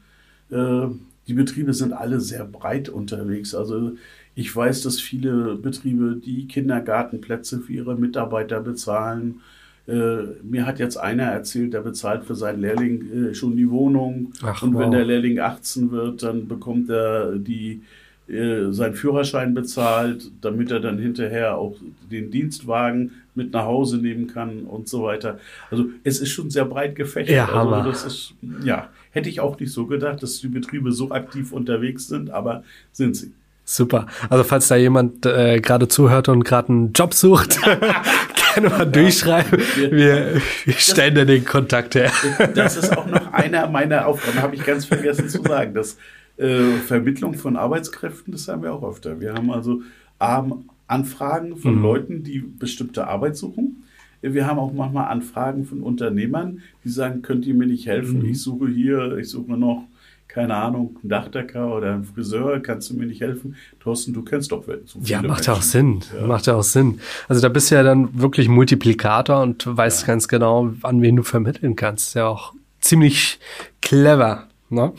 Äh, 0.51 0.89
die 1.27 1.35
Betriebe 1.35 1.75
sind 1.75 1.93
alle 1.93 2.21
sehr 2.21 2.45
breit 2.45 2.89
unterwegs. 2.89 3.55
Also 3.55 3.93
ich 4.35 4.55
weiß, 4.55 4.83
dass 4.83 5.01
viele 5.01 5.57
Betriebe 5.57 6.17
die 6.17 6.47
Kindergartenplätze 6.47 7.61
für 7.61 7.73
ihre 7.73 7.97
Mitarbeiter 7.97 8.61
bezahlen. 8.61 9.41
Äh, 9.87 10.43
mir 10.43 10.67
hat 10.67 10.79
jetzt 10.79 10.97
einer 10.97 11.25
erzählt, 11.25 11.75
der 11.75 11.81
bezahlt 11.81 12.25
für 12.25 12.35
seinen 12.35 12.61
Lehrling 12.61 13.31
äh, 13.31 13.35
schon 13.35 13.57
die 13.57 13.71
Wohnung. 13.71 14.33
Ach, 14.43 14.63
und 14.63 14.75
wow. 14.75 14.83
wenn 14.83 14.91
der 14.91 15.05
Lehrling 15.05 15.39
18 15.39 15.91
wird, 15.91 16.23
dann 16.23 16.49
bekommt 16.49 16.89
er 16.91 17.37
die 17.37 17.83
äh, 18.29 18.73
seinen 18.73 18.95
Führerschein 18.95 19.55
bezahlt, 19.55 20.31
damit 20.41 20.71
er 20.71 20.81
dann 20.81 20.99
hinterher 20.99 21.57
auch 21.57 21.77
den 22.11 22.31
Dienstwagen 22.31 23.13
mit 23.35 23.53
nach 23.53 23.65
Hause 23.65 23.97
nehmen 23.99 24.27
kann 24.27 24.65
und 24.65 24.89
so 24.89 25.05
weiter. 25.05 25.39
Also 25.71 25.87
es 26.05 26.21
ist 26.21 26.31
schon 26.31 26.51
sehr 26.51 26.67
breit 26.67 26.95
gefächert. 26.95 27.35
Ja, 27.35 27.51
Hammer. 27.51 27.79
Also 27.79 27.91
das 27.91 28.05
ist, 28.05 28.35
ja, 28.65 28.89
hätte 29.13 29.31
ich 29.31 29.41
auch 29.41 29.59
nicht 29.59 29.73
so 29.73 29.87
gedacht, 29.87 30.23
dass 30.23 30.41
die 30.41 30.49
Betriebe 30.49 30.93
so 30.93 31.11
aktiv 31.11 31.53
unterwegs 31.53 32.09
sind, 32.09 32.31
aber 32.31 32.65
sind 32.93 33.17
sie. 33.17 33.33
Super. 33.65 34.07
Also 34.29 34.45
falls 34.45 34.69
da 34.69 34.77
jemand 34.77 35.25
äh, 35.27 35.61
gerade 35.61 35.89
zuhört 35.89 36.29
und 36.29 36.45
gerade 36.45 36.71
einen 36.71 36.93
Job 36.93 37.15
sucht, 37.15 37.61
gerne 38.55 38.69
mal 38.71 38.87
durchschreiben. 38.87 39.59
Wir, 39.77 40.41
wir 40.65 40.75
stellen 40.77 41.15
da 41.15 41.25
den 41.25 41.45
Kontakt 41.45 41.95
her. 41.95 42.11
Das 42.55 42.77
ist 42.77 42.97
auch 42.97 43.07
noch 43.07 43.33
einer 43.33 43.69
meiner 43.69 44.07
Aufgaben, 44.07 44.41
habe 44.41 44.55
ich 44.55 44.65
ganz 44.65 44.87
vergessen 44.87 45.29
zu 45.29 45.43
sagen. 45.43 45.75
Das 45.75 45.97
äh, 46.39 46.77
Vermittlung 46.87 47.35
von 47.35 47.57
Arbeitskräften, 47.57 48.33
das 48.33 48.49
haben 48.49 48.63
wir 48.63 48.73
auch 48.73 48.89
öfter. 48.89 49.21
Wir 49.21 49.35
haben 49.35 49.51
also 49.51 49.83
Anfragen 50.19 51.57
von 51.57 51.77
mhm. 51.77 51.83
Leuten, 51.83 52.23
die 52.25 52.41
bestimmte 52.41 53.07
Arbeit 53.07 53.37
suchen. 53.37 53.85
Wir 54.21 54.47
haben 54.47 54.59
auch 54.59 54.73
manchmal 54.73 55.09
Anfragen 55.09 55.65
von 55.65 55.81
Unternehmern, 55.81 56.61
die 56.85 56.89
sagen, 56.89 57.23
könnt 57.23 57.47
ihr 57.47 57.55
mir 57.55 57.67
nicht 57.67 57.87
helfen? 57.87 58.23
Mhm. 58.23 58.31
Ich 58.31 58.43
suche 58.43 58.69
hier, 58.69 59.17
ich 59.17 59.29
suche 59.29 59.53
noch 59.53 59.85
keine 60.29 60.55
Ahnung, 60.55 60.99
ein 61.03 61.09
Dachdecker 61.09 61.75
oder 61.75 61.95
ein 61.95 62.05
Friseur, 62.05 62.61
kannst 62.61 62.91
du 62.91 62.95
mir 62.95 63.07
nicht 63.07 63.21
helfen? 63.21 63.57
Thorsten, 63.81 64.13
du 64.13 64.23
kennst 64.23 64.53
doch 64.53 64.63
so 64.85 65.01
viele 65.01 65.11
Ja, 65.11 65.23
macht 65.23 65.47
ja 65.47 65.55
auch 65.55 65.63
Sinn. 65.63 66.01
Ja. 66.15 66.27
Macht 66.27 66.47
ja 66.47 66.55
auch 66.55 66.63
Sinn. 66.63 67.01
Also 67.29 67.41
da 67.41 67.49
bist 67.49 67.71
du 67.71 67.75
ja 67.75 67.83
dann 67.83 68.21
wirklich 68.21 68.49
Multiplikator 68.49 69.43
und 69.43 69.67
weißt 69.67 70.03
ja. 70.03 70.07
ganz 70.07 70.29
genau, 70.29 70.75
an 70.83 71.03
wen 71.03 71.17
du 71.17 71.23
vermitteln 71.23 71.77
kannst. 71.77 72.15
Ja 72.15 72.29
auch 72.29 72.53
ziemlich 72.81 73.41
clever. 73.81 74.49
Ne? 74.69 74.93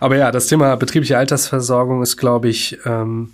Aber 0.00 0.16
ja, 0.16 0.30
das 0.30 0.46
Thema 0.46 0.74
betriebliche 0.76 1.18
Altersversorgung 1.18 2.02
ist, 2.02 2.16
glaube 2.16 2.48
ich, 2.48 2.78
ähm, 2.84 3.30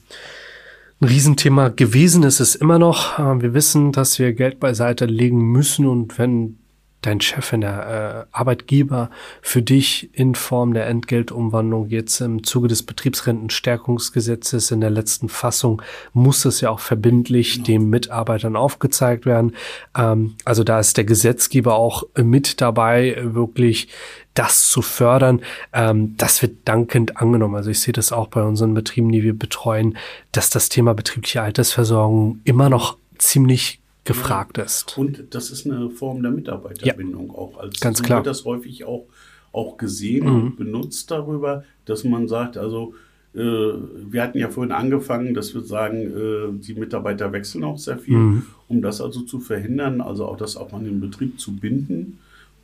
ein 1.01 1.09
Riesenthema 1.09 1.69
gewesen. 1.69 2.23
ist 2.23 2.41
Es 2.41 2.55
immer 2.55 2.79
noch. 2.79 3.19
Äh, 3.19 3.43
wir 3.43 3.55
wissen, 3.55 3.93
dass 3.93 4.19
wir 4.19 4.33
Geld 4.33 4.61
beiseite 4.61 5.07
legen 5.07 5.41
müssen 5.41 5.87
und 5.87 6.19
wenn 6.19 6.59
dein 7.07 7.21
Chef, 7.21 7.53
wenn 7.53 7.61
der 7.61 8.27
äh, 8.33 8.37
Arbeitgeber 8.37 9.11
für 9.43 9.63
dich 9.63 10.11
in 10.13 10.35
Form 10.35 10.75
der 10.75 10.87
Entgeltumwandlung 10.87 11.89
jetzt 11.89 12.21
im 12.21 12.45
Zuge 12.45 12.69
des 12.69 12.83
Betriebsrentenstärkungsgesetzes 12.83 14.71
in 14.71 14.81
der 14.81 14.91
letzten 14.91 15.29
Fassung 15.29 15.83
muss 16.13 16.45
es 16.45 16.61
ja 16.61 16.71
auch 16.71 16.81
verbindlich 16.81 17.55
genau. 17.55 17.67
den 17.67 17.91
Mitarbeitern 17.91 18.57
aufgezeigt 18.57 19.27
werden. 19.27 19.55
Ähm, 19.97 20.35
also 20.45 20.65
da 20.65 20.81
ist 20.81 20.97
der 20.97 21.05
Gesetzgeber 21.05 21.77
auch 21.77 22.05
mit 22.17 22.61
dabei, 22.61 23.17
wirklich 23.23 23.89
das 24.35 24.69
zu 24.69 24.83
fördern. 24.83 25.41
Ähm, 25.73 26.17
das 26.17 26.43
wird 26.43 26.57
dankend 26.65 27.17
angenommen. 27.17 27.57
Also 27.57 27.71
ich 27.71 27.81
sehe 27.81 27.95
das 27.95 28.13
auch 28.13 28.29
bei 28.29 28.43
unseren 28.43 28.75
Betrieben, 28.75 29.11
die 29.11 29.23
wir 29.23 29.37
betreuen, 29.37 29.97
dass 30.33 30.51
das 30.51 30.69
Thema 30.69 30.95
betriebliche 30.95 31.43
Altersversorgung 31.43 32.41
immer 32.45 32.69
noch 32.69 32.99
ziemlich 33.19 33.81
gefragt 34.07 34.59
ist. 34.59 34.97
Und 34.97 35.35
das 35.35 35.51
ist 35.51 35.67
eine 35.67 35.91
Form 35.91 36.23
der 36.23 36.31
Mitarbeiterbindung 36.31 37.29
ja, 37.29 37.35
auch. 37.35 37.59
Als 37.59 37.81
ganz 37.81 38.03
klar. 38.03 38.19
wird 38.19 38.27
das 38.27 38.45
häufig 38.45 38.85
auch, 38.85 39.07
auch 39.53 39.77
gesehen 39.77 40.27
mhm. 40.27 40.35
und 40.35 40.57
benutzt 40.57 41.11
darüber, 41.11 41.65
dass 41.85 42.05
man 42.05 42.29
sagt, 42.29 42.57
also 42.57 42.95
äh, 43.35 43.39
wir 43.39 44.23
hatten 44.23 44.39
ja 44.39 44.49
vorhin 44.49 44.73
angefangen, 44.73 45.35
dass 45.35 45.55
wir 45.55 45.63
sagen, 45.63 45.99
äh, 45.99 46.59
die 46.59 46.75
Mitarbeiter 46.75 47.33
wechseln 47.33 47.65
auch 47.65 47.79
sehr 47.79 47.99
viel, 47.99 48.17
mhm. 48.17 48.47
um 48.69 48.81
das 48.81 49.01
also 49.01 49.21
zu 49.21 49.41
verhindern, 49.41 50.01
also 50.01 50.27
auch 50.27 50.39
das 50.39 50.57
auch 50.57 50.73
an 50.73 50.85
den 50.85 51.01
Betrieb 51.01 51.39
zu 51.39 51.55
binden. 51.55 52.19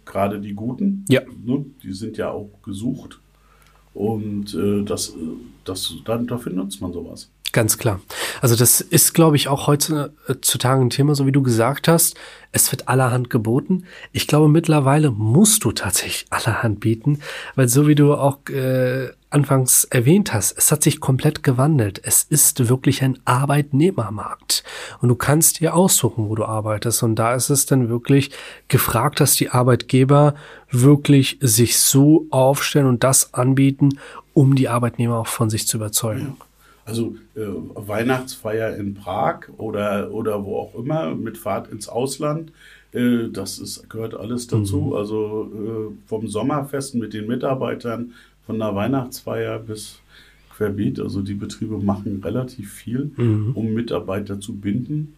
Gerade 0.04 0.40
die 0.40 0.54
Guten, 0.54 1.04
ja. 1.08 1.20
ne, 1.44 1.64
die 1.82 1.92
sind 1.92 2.16
ja 2.16 2.30
auch 2.30 2.50
gesucht. 2.64 3.20
Und 3.94 4.54
äh, 4.54 4.82
das, 4.82 5.14
das, 5.64 5.94
dann, 6.04 6.26
dafür 6.26 6.52
nutzt 6.52 6.80
man 6.80 6.92
sowas. 6.92 7.30
Ganz 7.52 7.76
klar. 7.76 8.00
Also 8.40 8.56
das 8.56 8.80
ist, 8.80 9.12
glaube 9.12 9.36
ich, 9.36 9.48
auch 9.48 9.66
heutzutage 9.66 10.80
ein 10.80 10.88
Thema, 10.88 11.14
so 11.14 11.26
wie 11.26 11.32
du 11.32 11.42
gesagt 11.42 11.86
hast. 11.86 12.16
Es 12.50 12.72
wird 12.72 12.88
allerhand 12.88 13.28
geboten. 13.28 13.84
Ich 14.10 14.26
glaube, 14.26 14.48
mittlerweile 14.48 15.10
musst 15.10 15.64
du 15.64 15.72
tatsächlich 15.72 16.24
allerhand 16.30 16.80
bieten, 16.80 17.20
weil 17.54 17.68
so 17.68 17.86
wie 17.86 17.94
du 17.94 18.14
auch 18.14 18.38
äh, 18.48 19.10
anfangs 19.28 19.84
erwähnt 19.84 20.32
hast, 20.32 20.56
es 20.56 20.72
hat 20.72 20.82
sich 20.82 21.00
komplett 21.00 21.42
gewandelt. 21.42 22.00
Es 22.02 22.22
ist 22.22 22.68
wirklich 22.70 23.02
ein 23.02 23.18
Arbeitnehmermarkt. 23.26 24.64
Und 25.02 25.10
du 25.10 25.14
kannst 25.14 25.60
dir 25.60 25.74
aussuchen, 25.74 26.30
wo 26.30 26.34
du 26.34 26.46
arbeitest. 26.46 27.02
Und 27.02 27.16
da 27.16 27.34
ist 27.34 27.50
es 27.50 27.66
dann 27.66 27.90
wirklich 27.90 28.30
gefragt, 28.68 29.20
dass 29.20 29.34
die 29.34 29.50
Arbeitgeber 29.50 30.34
wirklich 30.70 31.38
sich 31.42 31.78
so 31.78 32.26
aufstellen 32.30 32.86
und 32.86 33.04
das 33.04 33.34
anbieten, 33.34 33.98
um 34.32 34.54
die 34.54 34.70
Arbeitnehmer 34.70 35.18
auch 35.18 35.26
von 35.26 35.50
sich 35.50 35.66
zu 35.66 35.76
überzeugen. 35.76 36.36
Ja. 36.38 36.46
Also 36.84 37.16
äh, 37.36 37.40
Weihnachtsfeier 37.74 38.76
in 38.76 38.94
Prag 38.94 39.48
oder, 39.56 40.12
oder 40.12 40.44
wo 40.44 40.56
auch 40.58 40.74
immer 40.74 41.14
mit 41.14 41.38
Fahrt 41.38 41.70
ins 41.70 41.88
Ausland. 41.88 42.52
Äh, 42.92 43.28
das 43.32 43.58
ist, 43.58 43.88
gehört 43.88 44.14
alles 44.14 44.48
dazu. 44.48 44.80
Mhm. 44.80 44.92
Also 44.94 45.50
äh, 45.54 46.08
vom 46.08 46.26
Sommerfest 46.26 46.94
mit 46.94 47.14
den 47.14 47.28
Mitarbeitern, 47.28 48.12
von 48.46 48.58
der 48.58 48.74
Weihnachtsfeier 48.74 49.60
bis 49.60 50.00
querbeet. 50.56 50.98
Also 50.98 51.22
die 51.22 51.34
Betriebe 51.34 51.78
machen 51.78 52.20
relativ 52.24 52.72
viel, 52.72 53.12
mhm. 53.16 53.52
um 53.54 53.72
Mitarbeiter 53.72 54.40
zu 54.40 54.54
binden. 54.54 55.14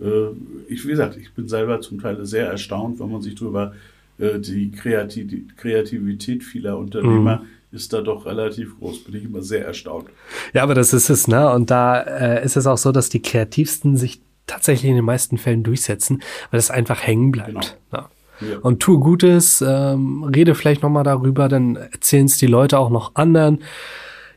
Äh, 0.00 0.28
ich, 0.68 0.84
wie 0.84 0.90
gesagt, 0.90 1.16
ich 1.16 1.32
bin 1.32 1.48
selber 1.48 1.80
zum 1.80 2.00
Teil 2.00 2.24
sehr 2.24 2.46
erstaunt, 2.46 3.00
wenn 3.00 3.10
man 3.10 3.22
sich 3.22 3.34
darüber 3.34 3.74
äh, 4.18 4.38
die 4.38 4.70
Kreativität 4.70 6.44
vieler 6.44 6.78
Unternehmer 6.78 7.38
mhm 7.38 7.61
ist 7.72 7.92
da 7.92 8.00
doch 8.02 8.26
relativ 8.26 8.78
groß. 8.78 9.04
Bin 9.04 9.16
ich 9.16 9.24
immer 9.24 9.42
sehr 9.42 9.64
erstaunt. 9.64 10.08
Ja, 10.52 10.62
aber 10.62 10.74
das 10.74 10.92
ist 10.92 11.10
es, 11.10 11.26
ne? 11.26 11.50
Und 11.50 11.70
da 11.70 12.00
äh, 12.00 12.44
ist 12.44 12.56
es 12.56 12.66
auch 12.66 12.78
so, 12.78 12.92
dass 12.92 13.08
die 13.08 13.22
Kreativsten 13.22 13.96
sich 13.96 14.20
tatsächlich 14.46 14.90
in 14.90 14.96
den 14.96 15.04
meisten 15.04 15.38
Fällen 15.38 15.62
durchsetzen, 15.62 16.22
weil 16.50 16.58
es 16.58 16.70
einfach 16.70 17.02
hängen 17.02 17.32
bleibt. 17.32 17.48
Genau. 17.50 17.62
Ja. 17.92 18.10
Ja. 18.40 18.58
Und 18.58 18.80
tue 18.80 18.98
Gutes, 18.98 19.64
ähm, 19.66 20.24
rede 20.24 20.54
vielleicht 20.54 20.82
nochmal 20.82 21.04
darüber, 21.04 21.48
dann 21.48 21.76
erzählen 21.76 22.26
es 22.26 22.38
die 22.38 22.48
Leute 22.48 22.78
auch 22.78 22.90
noch 22.90 23.14
anderen. 23.14 23.62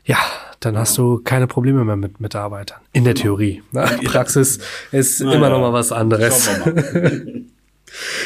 Ja, 0.04 0.18
dann 0.60 0.74
genau. 0.74 0.82
hast 0.82 0.96
du 0.96 1.20
keine 1.24 1.48
Probleme 1.48 1.84
mehr 1.84 1.96
mit 1.96 2.20
Mitarbeitern. 2.20 2.78
In 2.92 3.02
der 3.02 3.14
genau. 3.14 3.22
Theorie. 3.22 3.62
Ne? 3.72 3.98
Praxis 4.04 4.60
ist 4.92 5.20
immer 5.20 5.34
ja. 5.34 5.50
noch 5.50 5.60
mal 5.60 5.72
was 5.72 5.90
anderes. 5.90 6.44
Schauen 6.44 6.76
wir 6.76 7.02
mal. 7.02 7.44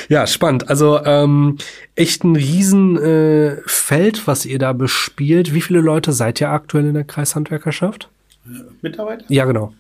Ja, 0.08 0.26
spannend. 0.26 0.68
Also 0.68 1.00
ähm, 1.04 1.58
echt 1.94 2.24
ein 2.24 2.36
Riesenfeld, 2.36 4.18
äh, 4.18 4.26
was 4.26 4.46
ihr 4.46 4.58
da 4.58 4.72
bespielt. 4.72 5.54
Wie 5.54 5.60
viele 5.60 5.80
Leute 5.80 6.12
seid 6.12 6.40
ihr 6.40 6.50
aktuell 6.50 6.86
in 6.86 6.94
der 6.94 7.04
Kreishandwerkerschaft? 7.04 8.08
Mitarbeiter? 8.82 9.24
Ja, 9.28 9.44
genau. 9.44 9.74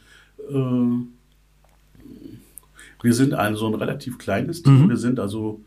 Äh, 0.48 1.04
wir 3.02 3.14
sind 3.14 3.34
ein 3.34 3.56
so 3.56 3.66
ein 3.66 3.74
relativ 3.74 4.18
kleines 4.18 4.62
Team. 4.62 4.84
Mhm. 4.84 4.88
Wir 4.90 4.96
sind 4.96 5.18
also 5.18 5.60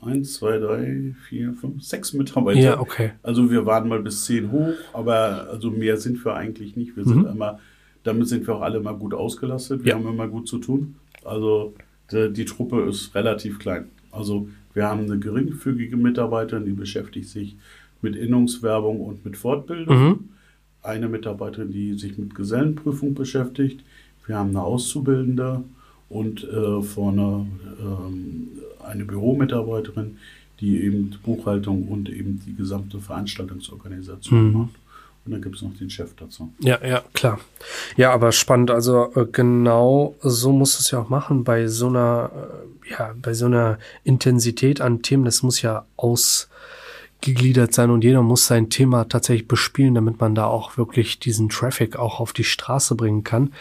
eins, 0.00 0.34
zwei, 0.34 0.58
drei, 0.58 1.14
vier, 1.28 1.54
fünf, 1.54 1.82
sechs 1.82 2.12
Mitarbeiter. 2.12 2.60
Ja, 2.60 2.80
okay. 2.80 3.12
Also 3.22 3.50
wir 3.50 3.66
waren 3.66 3.88
mal 3.88 4.00
bis 4.00 4.24
zehn 4.24 4.50
hoch, 4.50 4.74
aber 4.92 5.48
also 5.50 5.70
mehr 5.70 5.96
sind 5.96 6.24
wir 6.24 6.34
eigentlich 6.34 6.76
nicht. 6.76 6.96
Wir 6.96 7.04
sind 7.04 7.24
mhm. 7.24 7.26
immer, 7.26 7.58
damit 8.04 8.28
sind 8.28 8.46
wir 8.46 8.56
auch 8.56 8.62
alle 8.62 8.80
mal 8.80 8.94
gut 8.94 9.14
ausgelastet. 9.14 9.84
Wir 9.84 9.90
ja. 9.90 9.98
haben 9.98 10.08
immer 10.08 10.28
gut 10.28 10.48
zu 10.48 10.58
tun. 10.58 10.96
Also 11.24 11.74
die, 12.12 12.32
die 12.32 12.44
Truppe 12.44 12.82
ist 12.82 13.14
relativ 13.14 13.58
klein. 13.58 13.86
Also 14.10 14.48
wir 14.74 14.86
haben 14.86 15.02
eine 15.04 15.18
geringfügige 15.18 15.96
Mitarbeiterin, 15.96 16.64
die 16.64 16.72
beschäftigt 16.72 17.28
sich 17.28 17.56
mit 18.00 18.16
Innungswerbung 18.16 19.00
und 19.00 19.24
mit 19.24 19.36
Fortbildung. 19.36 20.08
Mhm. 20.08 20.18
Eine 20.82 21.08
Mitarbeiterin, 21.08 21.70
die 21.72 21.94
sich 21.94 22.16
mit 22.16 22.34
Gesellenprüfung 22.34 23.14
beschäftigt. 23.14 23.82
Wir 24.26 24.36
haben 24.36 24.50
eine 24.50 24.62
Auszubildende 24.62 25.64
und 26.08 26.44
äh, 26.44 26.82
vorne 26.82 27.46
ähm, 27.80 28.48
eine 28.86 29.04
Büromitarbeiterin, 29.04 30.18
die 30.60 30.82
eben 30.82 31.14
Buchhaltung 31.22 31.88
und 31.88 32.08
eben 32.08 32.40
die 32.46 32.54
gesamte 32.54 33.00
Veranstaltungsorganisation 33.00 34.46
mhm. 34.46 34.52
macht. 34.52 34.74
Und 35.28 35.32
dann 35.32 35.42
gibt 35.42 35.56
es 35.56 35.62
noch 35.62 35.74
den 35.74 35.90
Chef 35.90 36.14
dazu. 36.16 36.50
Ja, 36.58 36.82
ja, 36.82 37.02
klar. 37.12 37.38
Ja, 37.98 38.12
aber 38.12 38.32
spannend. 38.32 38.70
Also 38.70 39.12
äh, 39.14 39.26
genau 39.30 40.14
so 40.22 40.52
muss 40.52 40.80
es 40.80 40.90
ja 40.90 41.00
auch 41.00 41.10
machen 41.10 41.44
bei 41.44 41.66
so 41.66 41.88
einer, 41.88 42.30
äh, 42.34 42.92
ja, 42.92 43.14
bei 43.20 43.34
so 43.34 43.44
einer 43.44 43.78
Intensität 44.04 44.80
an 44.80 45.02
Themen. 45.02 45.26
Das 45.26 45.42
muss 45.42 45.60
ja 45.60 45.84
aus 45.96 46.48
gegliedert 47.20 47.74
sein 47.74 47.90
und 47.90 48.04
jeder 48.04 48.22
muss 48.22 48.46
sein 48.46 48.70
Thema 48.70 49.08
tatsächlich 49.08 49.48
bespielen, 49.48 49.94
damit 49.94 50.20
man 50.20 50.34
da 50.34 50.46
auch 50.46 50.76
wirklich 50.76 51.18
diesen 51.18 51.48
Traffic 51.48 51.96
auch 51.96 52.20
auf 52.20 52.32
die 52.32 52.44
Straße 52.44 52.94
bringen 52.94 53.24
kann. 53.24 53.52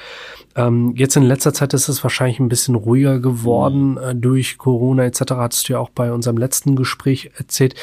Ähm, 0.55 0.93
jetzt 0.95 1.15
in 1.15 1.23
letzter 1.23 1.53
Zeit 1.53 1.73
ist 1.73 1.89
es 1.89 2.03
wahrscheinlich 2.03 2.39
ein 2.39 2.49
bisschen 2.49 2.75
ruhiger 2.75 3.19
geworden 3.19 3.91
mhm. 3.91 3.97
äh, 3.97 4.15
durch 4.15 4.59
Corona 4.59 5.05
etc. 5.05 5.21
Hattest 5.31 5.67
du 5.67 5.73
ja 5.73 5.79
auch 5.79 5.89
bei 5.89 6.11
unserem 6.13 6.37
letzten 6.37 6.75
Gespräch 6.75 7.31
erzählt. 7.35 7.73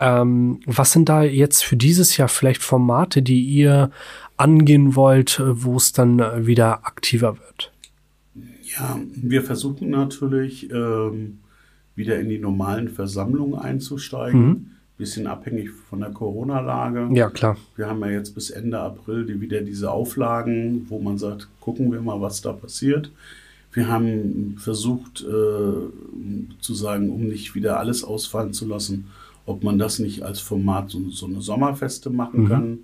Ähm, 0.00 0.60
was 0.64 0.92
sind 0.92 1.10
da 1.10 1.22
jetzt 1.22 1.62
für 1.62 1.76
dieses 1.76 2.16
Jahr 2.16 2.28
vielleicht 2.28 2.62
Formate, 2.62 3.20
die 3.20 3.42
ihr 3.42 3.90
angehen 4.38 4.96
wollt, 4.96 5.40
äh, 5.40 5.62
wo 5.62 5.76
es 5.76 5.92
dann 5.92 6.20
äh, 6.20 6.46
wieder 6.46 6.86
aktiver 6.86 7.36
wird? 7.38 7.72
Ja, 8.62 8.98
wir 9.14 9.42
versuchen 9.42 9.90
natürlich 9.90 10.70
ähm, 10.70 11.40
wieder 11.94 12.18
in 12.18 12.30
die 12.30 12.38
normalen 12.38 12.88
Versammlungen 12.88 13.58
einzusteigen. 13.58 14.46
Mhm 14.46 14.70
bisschen 14.98 15.28
abhängig 15.28 15.70
von 15.88 16.00
der 16.00 16.10
Corona-Lage. 16.10 17.08
Ja, 17.12 17.30
klar. 17.30 17.56
Wir 17.76 17.86
haben 17.86 18.00
ja 18.00 18.10
jetzt 18.10 18.34
bis 18.34 18.50
Ende 18.50 18.80
April 18.80 19.24
die, 19.24 19.40
wieder 19.40 19.60
diese 19.60 19.90
Auflagen, 19.90 20.86
wo 20.88 20.98
man 20.98 21.16
sagt, 21.16 21.48
gucken 21.60 21.90
wir 21.92 22.02
mal, 22.02 22.20
was 22.20 22.42
da 22.42 22.52
passiert. 22.52 23.10
Wir 23.72 23.88
haben 23.88 24.56
versucht 24.58 25.22
äh, 25.22 26.60
zu 26.60 26.74
sagen, 26.74 27.10
um 27.10 27.28
nicht 27.28 27.54
wieder 27.54 27.78
alles 27.78 28.02
ausfallen 28.02 28.52
zu 28.52 28.66
lassen, 28.66 29.06
ob 29.46 29.62
man 29.62 29.78
das 29.78 30.00
nicht 30.00 30.22
als 30.24 30.40
Format 30.40 30.90
so, 30.90 31.08
so 31.10 31.26
eine 31.26 31.40
Sommerfeste 31.40 32.10
machen 32.10 32.42
mhm. 32.42 32.48
kann, 32.48 32.78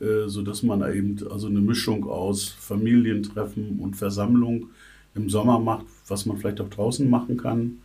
äh, 0.00 0.28
sodass 0.28 0.62
man 0.62 0.80
eben 0.92 1.16
also 1.30 1.46
eine 1.46 1.60
Mischung 1.60 2.04
aus 2.04 2.48
Familientreffen 2.48 3.78
und 3.80 3.96
Versammlung 3.96 4.66
im 5.14 5.30
Sommer 5.30 5.58
macht, 5.58 5.86
was 6.08 6.26
man 6.26 6.36
vielleicht 6.36 6.60
auch 6.60 6.68
draußen 6.68 7.08
machen 7.08 7.38
kann. 7.38 7.78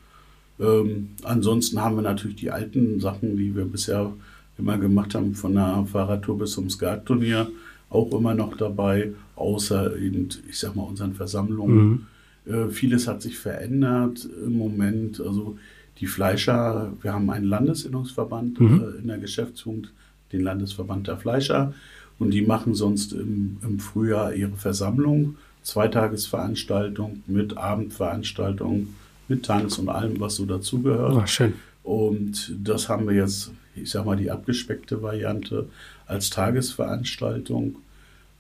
Ähm, 0.60 1.10
ansonsten 1.24 1.82
haben 1.82 1.96
wir 1.96 2.02
natürlich 2.02 2.38
die 2.38 2.52
alten 2.52 3.00
Sachen, 3.00 3.38
die 3.38 3.56
wir 3.56 3.66
bisher 3.66 4.12
immer 4.58 4.78
gemacht 4.78 5.16
haben, 5.16 5.34
von 5.34 5.54
der 5.54 5.86
Fahrradtour 5.92 6.40
bis 6.40 6.52
zum 6.52 6.70
Skatturnier, 6.70 7.48
auch 7.90 8.12
immer 8.14 8.36
noch 8.36 8.56
dabei, 8.58 9.14
außer 9.36 9.98
eben, 9.98 10.30
ich 10.48 10.60
sag 10.60 10.76
mal, 10.76 10.84
unseren 10.84 11.14
Versammlungen. 11.14 12.08
Mhm. 12.46 12.54
Äh, 12.54 12.70
vieles 12.70 13.08
hat 13.08 13.22
sich 13.22 13.38
verändert 13.38 14.28
im 14.46 14.58
Moment. 14.58 15.20
Also 15.20 15.58
die 16.00 16.08
Fleischer, 16.08 16.94
wir 17.02 17.14
haben 17.14 17.30
einen 17.30 17.46
Landesinnungsverband 17.46 18.60
mhm. 18.60 18.82
äh, 18.82 19.02
in 19.02 19.08
der 19.08 19.18
Geschäftsführung, 19.18 19.88
den 20.32 20.42
Landesverband 20.42 21.08
der 21.08 21.18
Fleischer. 21.18 21.74
Und 22.20 22.32
die 22.32 22.42
machen 22.42 22.76
sonst 22.76 23.14
im, 23.14 23.58
im 23.64 23.80
Frühjahr 23.80 24.34
ihre 24.34 24.58
Versammlung, 24.58 25.38
Zweitagesveranstaltung 25.64 27.24
mit 27.28 27.58
Abendveranstaltung, 27.58 28.90
mit 29.30 29.46
Tanz 29.46 29.78
und 29.78 29.90
allem, 29.90 30.20
was 30.20 30.36
so 30.36 30.46
dazugehört. 30.46 31.18
Ach, 31.22 31.28
schön. 31.28 31.54
Und 31.84 32.56
das 32.64 32.90
haben 32.90 33.08
wir 33.08 33.16
jetzt, 33.16 33.52
ich 33.76 33.90
sag 33.90 34.06
mal, 34.06 34.18
die 34.18 34.30
abgespeckte 34.30 35.02
Variante 35.02 35.68
als 36.06 36.30
Tagesveranstaltung. 36.30 37.76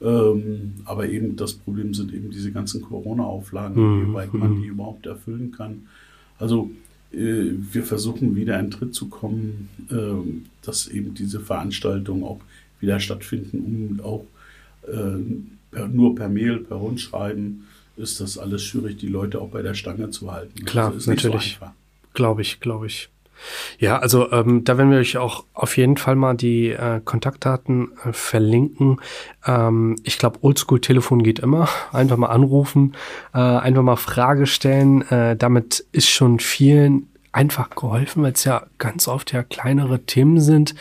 Ähm, 0.02 0.75
aber 0.86 1.10
eben 1.10 1.36
das 1.36 1.54
Problem 1.54 1.93
sind 1.93 2.13
eben 2.13 2.32
diese 2.32 2.52
ganzen 2.52 2.82
Corona-Auflagen, 2.82 3.75
mhm. 3.75 4.10
wie 4.10 4.13
weit 4.13 4.34
man 4.34 4.62
die 4.62 4.67
überhaupt 4.67 5.06
erfüllen 5.06 5.52
kann. 5.52 5.88
Also 6.38 6.71
äh, 7.12 7.52
wir 7.52 7.84
versuchen 7.84 8.36
wieder 8.36 8.60
in 8.60 8.71
Tritt 8.71 8.95
zu 8.95 9.10
kommen, 9.10 9.69
äh, 9.89 9.95
dass 10.62 10.88
eben 10.88 11.13
diese 11.13 11.39
Veranstaltungen 11.39 12.23
auch 12.23 12.39
wieder 12.80 12.99
stattfinden, 12.99 13.60
um 13.99 14.06
auch 14.06 14.25
äh, 14.88 15.19
per, 15.71 15.88
nur 15.88 16.15
per 16.15 16.30
Mail, 16.30 16.60
per 16.60 16.78
Rundschreiben 16.78 17.65
ist 17.99 18.19
das 18.19 18.38
alles 18.38 18.63
schwierig, 18.63 18.97
die 18.97 19.07
Leute 19.07 19.39
auch 19.39 19.49
bei 19.49 19.62
der 19.62 19.73
Stange 19.73 20.09
zu 20.09 20.31
halten. 20.31 20.65
Klar, 20.65 20.91
also 20.91 21.12
natürlich. 21.12 21.57
So 21.59 21.67
glaube 22.13 22.41
ich, 22.41 22.59
glaube 22.59 22.88
ich. 22.88 23.09
Ja, 23.77 23.99
also 23.99 24.31
ähm, 24.31 24.63
da 24.63 24.77
werden 24.77 24.91
wir 24.91 24.99
euch 24.99 25.17
auch 25.17 25.45
auf 25.53 25.77
jeden 25.77 25.97
Fall 25.97 26.15
mal 26.15 26.35
die 26.35 26.69
äh, 26.71 26.99
Kontaktdaten 27.03 27.91
äh, 28.03 28.12
verlinken. 28.12 28.99
Ähm, 29.45 29.95
ich 30.03 30.17
glaube, 30.17 30.39
Oldschool-Telefon 30.41 31.23
geht 31.23 31.39
immer. 31.39 31.69
Einfach 31.93 32.17
mal 32.17 32.27
anrufen, 32.27 32.95
äh, 33.33 33.39
einfach 33.39 33.83
mal 33.83 33.95
Frage 33.95 34.45
stellen. 34.45 35.01
Äh, 35.09 35.35
damit 35.38 35.85
ist 35.91 36.09
schon 36.09 36.39
vielen 36.39 37.07
einfach 37.31 37.69
geholfen, 37.69 38.23
weil 38.23 38.31
es 38.31 38.43
ja 38.43 38.63
ganz 38.79 39.07
oft 39.07 39.31
ja 39.33 39.43
kleinere 39.43 39.99
Themen 39.99 40.39
sind, 40.39 40.73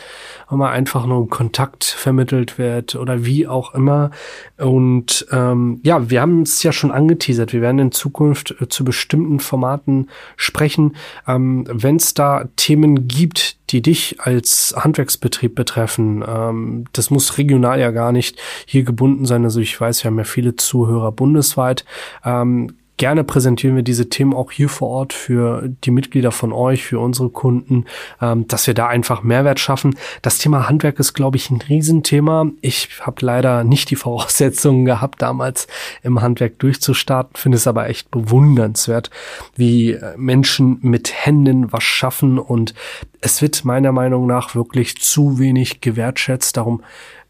wo 0.49 0.55
man 0.55 0.71
einfach 0.71 1.05
nur 1.05 1.29
Kontakt 1.29 1.83
vermittelt 1.83 2.57
wird 2.57 2.95
oder 2.95 3.23
wie 3.23 3.47
auch 3.47 3.75
immer. 3.75 4.09
Und 4.57 5.27
ähm, 5.31 5.79
ja, 5.83 6.09
wir 6.09 6.21
haben 6.21 6.41
es 6.41 6.63
ja 6.63 6.71
schon 6.71 6.91
angeteasert. 6.91 7.53
Wir 7.53 7.61
werden 7.61 7.79
in 7.79 7.91
Zukunft 7.91 8.55
äh, 8.59 8.67
zu 8.67 8.83
bestimmten 8.83 9.39
Formaten 9.39 10.09
sprechen. 10.37 10.95
Ähm, 11.27 11.65
Wenn 11.69 11.97
es 11.97 12.15
da 12.15 12.45
Themen 12.55 13.07
gibt, 13.07 13.57
die 13.71 13.83
dich 13.83 14.17
als 14.19 14.73
Handwerksbetrieb 14.75 15.53
betreffen, 15.53 16.23
ähm, 16.27 16.85
das 16.93 17.11
muss 17.11 17.37
regional 17.37 17.79
ja 17.79 17.91
gar 17.91 18.11
nicht 18.11 18.39
hier 18.65 18.83
gebunden 18.83 19.25
sein. 19.25 19.43
Also 19.43 19.59
ich 19.59 19.79
weiß, 19.79 20.03
wir 20.03 20.09
haben 20.09 20.17
ja 20.17 20.23
viele 20.23 20.55
Zuhörer 20.55 21.11
bundesweit. 21.11 21.85
Ähm, 22.25 22.73
Gerne 22.99 23.23
präsentieren 23.23 23.77
wir 23.77 23.83
diese 23.83 24.09
Themen 24.09 24.33
auch 24.33 24.51
hier 24.51 24.67
vor 24.67 24.89
Ort 24.89 25.13
für 25.13 25.69
die 25.85 25.89
Mitglieder 25.89 26.33
von 26.33 26.51
euch, 26.51 26.83
für 26.83 26.99
unsere 26.99 27.29
Kunden, 27.29 27.85
ähm, 28.21 28.45
dass 28.49 28.67
wir 28.67 28.73
da 28.73 28.87
einfach 28.87 29.23
Mehrwert 29.23 29.61
schaffen. 29.61 29.95
Das 30.21 30.37
Thema 30.37 30.67
Handwerk 30.67 30.99
ist, 30.99 31.13
glaube 31.13 31.37
ich, 31.37 31.49
ein 31.49 31.61
Riesenthema. 31.61 32.47
Ich 32.59 32.89
habe 32.99 33.25
leider 33.25 33.63
nicht 33.63 33.89
die 33.89 33.95
Voraussetzungen 33.95 34.83
gehabt, 34.83 35.21
damals 35.21 35.67
im 36.03 36.21
Handwerk 36.21 36.59
durchzustarten, 36.59 37.37
finde 37.37 37.55
es 37.55 37.67
aber 37.67 37.87
echt 37.87 38.11
bewundernswert, 38.11 39.09
wie 39.55 39.93
äh, 39.93 40.17
Menschen 40.17 40.79
mit 40.81 41.13
Händen 41.25 41.71
was 41.71 41.83
schaffen 41.83 42.37
und 42.37 42.73
es 43.21 43.41
wird 43.41 43.63
meiner 43.63 43.93
Meinung 43.93 44.27
nach 44.27 44.55
wirklich 44.55 44.97
zu 44.97 45.39
wenig 45.39 45.79
gewertschätzt. 45.79 46.57
Darum 46.57 46.83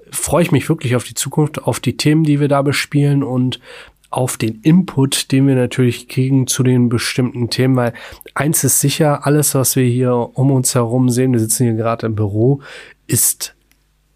freue 0.10 0.42
ich 0.42 0.52
mich 0.52 0.68
wirklich 0.68 0.96
auf 0.96 1.04
die 1.04 1.14
Zukunft, 1.14 1.62
auf 1.62 1.80
die 1.80 1.96
Themen, 1.96 2.24
die 2.24 2.40
wir 2.40 2.48
da 2.48 2.64
bespielen 2.64 3.22
und 3.22 3.60
auf 4.10 4.38
den 4.38 4.62
Input, 4.62 5.32
den 5.32 5.48
wir 5.48 5.56
natürlich 5.56 6.08
kriegen 6.08 6.48
zu 6.48 6.64
den 6.64 6.90
bestimmten 6.90 7.50
Themen, 7.50 7.76
weil 7.76 7.94
eins 8.34 8.64
ist 8.64 8.80
sicher, 8.80 9.26
alles, 9.26 9.54
was 9.56 9.76
wir 9.76 9.84
hier 9.84 10.14
um 10.14 10.52
uns 10.52 10.74
herum 10.76 11.10
sehen, 11.10 11.34
wir 11.34 11.40
sitzen 11.40 11.66
hier 11.66 11.76
gerade 11.76 12.08
im 12.08 12.16
Büro, 12.16 12.62
ist 13.08 13.56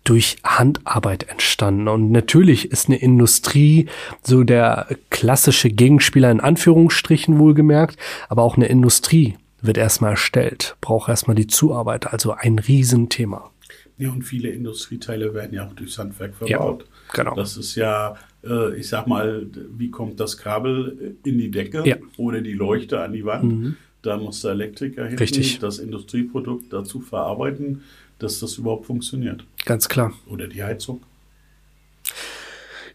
durch 0.04 0.38
Handarbeit 0.44 1.30
entstanden. 1.30 1.88
Und 1.88 2.12
natürlich 2.12 2.72
ist 2.72 2.90
eine 2.90 2.98
Industrie 2.98 3.88
so 4.22 4.44
der 4.44 4.88
klassische 5.10 5.70
Gegenspieler 5.70 6.30
in 6.30 6.42
Anführungsstrichen 6.42 7.40
wohlgemerkt, 7.40 7.98
aber 8.28 8.44
auch 8.44 8.58
eine 8.58 8.68
Industrie 8.68 9.38
wird 9.62 9.78
erstmal 9.78 10.12
erstellt, 10.12 10.76
braucht 10.82 11.08
erstmal 11.08 11.36
die 11.36 11.48
Zuarbeit, 11.48 12.12
also 12.12 12.34
ein 12.34 12.60
Riesenthema. 12.60 13.50
Ja, 13.98 14.10
und 14.10 14.24
viele 14.24 14.50
Industrieteile 14.50 15.34
werden 15.34 15.54
ja 15.54 15.66
auch 15.66 15.74
durchs 15.74 15.98
Handwerk 15.98 16.36
verbaut. 16.36 16.82
Ja. 16.82 16.88
Genau. 17.14 17.36
Das 17.36 17.56
ist 17.56 17.76
ja, 17.76 18.16
äh, 18.44 18.78
ich 18.78 18.88
sag 18.88 19.08
mal, 19.08 19.48
wie 19.78 19.90
kommt 19.90 20.20
das 20.20 20.38
Kabel 20.38 21.16
in 21.24 21.38
die 21.38 21.52
Decke 21.52 21.84
ja. 21.86 21.98
oder 22.18 22.42
die 22.42 22.54
Leuchte 22.54 23.02
an 23.02 23.14
die 23.14 23.26
Wand? 23.26 23.44
Mhm. 23.44 23.76
Da 24.02 24.18
muss 24.18 24.42
der 24.42 24.52
Elektriker 24.52 25.04
hinten 25.04 25.20
Richtig. 25.20 25.60
das 25.60 25.80
Industrieprodukt 25.80 26.72
dazu 26.72 27.00
verarbeiten, 27.00 27.84
dass 28.20 28.40
das 28.40 28.58
überhaupt 28.58 28.86
funktioniert. 28.86 29.46
Ganz 29.66 29.88
klar. 29.88 30.14
Oder 30.28 30.48
die 30.48 30.64
Heizung. 30.64 31.02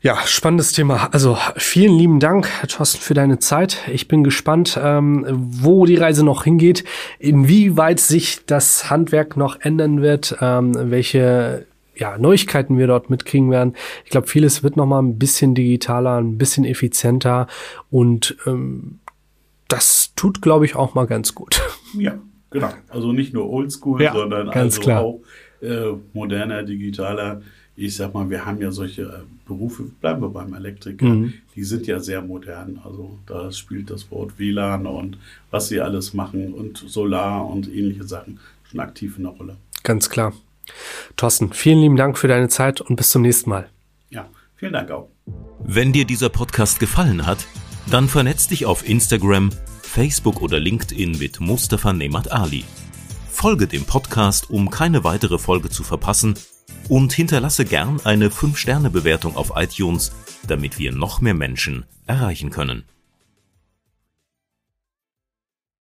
Ja, 0.00 0.18
spannendes 0.26 0.72
Thema. 0.72 1.08
Also 1.12 1.36
vielen 1.56 1.98
lieben 1.98 2.20
Dank, 2.20 2.48
Herr 2.60 2.68
Thorsten, 2.68 3.00
für 3.00 3.14
deine 3.14 3.40
Zeit. 3.40 3.78
Ich 3.90 4.06
bin 4.06 4.22
gespannt, 4.22 4.78
ähm, 4.80 5.24
wo 5.28 5.86
die 5.86 5.96
Reise 5.96 6.24
noch 6.24 6.44
hingeht, 6.44 6.84
inwieweit 7.18 7.98
sich 7.98 8.44
das 8.46 8.90
Handwerk 8.90 9.36
noch 9.36 9.60
ändern 9.60 10.00
wird, 10.00 10.36
ähm, 10.40 10.72
welche 10.90 11.66
ja, 11.98 12.16
Neuigkeiten 12.18 12.78
wir 12.78 12.86
dort 12.86 13.10
mitkriegen 13.10 13.50
werden. 13.50 13.74
Ich 14.04 14.10
glaube, 14.10 14.26
vieles 14.26 14.62
wird 14.62 14.76
noch 14.76 14.86
mal 14.86 15.00
ein 15.00 15.18
bisschen 15.18 15.54
digitaler, 15.54 16.18
ein 16.18 16.38
bisschen 16.38 16.64
effizienter 16.64 17.46
und 17.90 18.36
ähm, 18.46 19.00
das 19.68 20.12
tut, 20.16 20.40
glaube 20.40 20.64
ich, 20.64 20.74
auch 20.74 20.94
mal 20.94 21.06
ganz 21.06 21.34
gut. 21.34 21.60
Ja, 21.98 22.18
genau. 22.50 22.68
Also 22.90 23.12
nicht 23.12 23.32
nur 23.32 23.48
Oldschool, 23.48 24.02
ja, 24.02 24.12
sondern 24.12 24.50
also 24.50 24.78
klar. 24.78 25.00
auch 25.00 25.22
äh, 25.62 25.94
moderner, 26.12 26.62
digitaler. 26.62 27.40
Ich 27.76 27.96
sag 27.96 28.12
mal, 28.12 28.28
wir 28.28 28.44
haben 28.44 28.60
ja 28.60 28.70
solche 28.70 29.04
äh, 29.04 29.46
Berufe, 29.46 29.84
bleiben 29.98 30.20
wir 30.20 30.28
beim 30.28 30.52
Elektriker, 30.52 31.06
mhm. 31.06 31.32
die 31.56 31.64
sind 31.64 31.86
ja 31.86 31.98
sehr 31.98 32.20
modern. 32.20 32.78
Also 32.84 33.18
da 33.24 33.50
spielt 33.52 33.88
das 33.88 34.10
Wort 34.10 34.38
WLAN 34.38 34.86
und 34.86 35.16
was 35.50 35.68
sie 35.68 35.80
alles 35.80 36.12
machen 36.12 36.52
und 36.52 36.76
Solar 36.76 37.48
und 37.48 37.74
ähnliche 37.74 38.04
Sachen 38.04 38.38
schon 38.70 38.80
aktiv 38.80 39.14
eine 39.18 39.28
Rolle. 39.28 39.56
Ganz 39.82 40.10
klar. 40.10 40.34
Thorsten, 41.16 41.52
vielen 41.52 41.80
lieben 41.80 41.96
Dank 41.96 42.18
für 42.18 42.28
deine 42.28 42.48
Zeit 42.48 42.80
und 42.80 42.96
bis 42.96 43.10
zum 43.10 43.22
nächsten 43.22 43.50
Mal. 43.50 43.68
Ja, 44.10 44.28
vielen 44.56 44.72
Dank 44.72 44.90
auch. 44.90 45.08
Wenn 45.60 45.92
dir 45.92 46.04
dieser 46.04 46.28
Podcast 46.28 46.80
gefallen 46.80 47.26
hat, 47.26 47.46
dann 47.90 48.08
vernetz 48.08 48.48
dich 48.48 48.66
auf 48.66 48.88
Instagram, 48.88 49.50
Facebook 49.82 50.42
oder 50.42 50.60
LinkedIn 50.60 51.18
mit 51.18 51.40
Mustafa 51.40 51.92
Nemat 51.92 52.30
Ali. 52.30 52.64
Folge 53.30 53.66
dem 53.66 53.84
Podcast, 53.84 54.50
um 54.50 54.68
keine 54.70 55.04
weitere 55.04 55.38
Folge 55.38 55.70
zu 55.70 55.84
verpassen 55.84 56.34
und 56.88 57.12
hinterlasse 57.12 57.64
gern 57.64 58.00
eine 58.04 58.30
5-Sterne-Bewertung 58.30 59.36
auf 59.36 59.52
iTunes, 59.54 60.12
damit 60.46 60.78
wir 60.78 60.92
noch 60.92 61.20
mehr 61.20 61.34
Menschen 61.34 61.84
erreichen 62.06 62.50
können. 62.50 62.84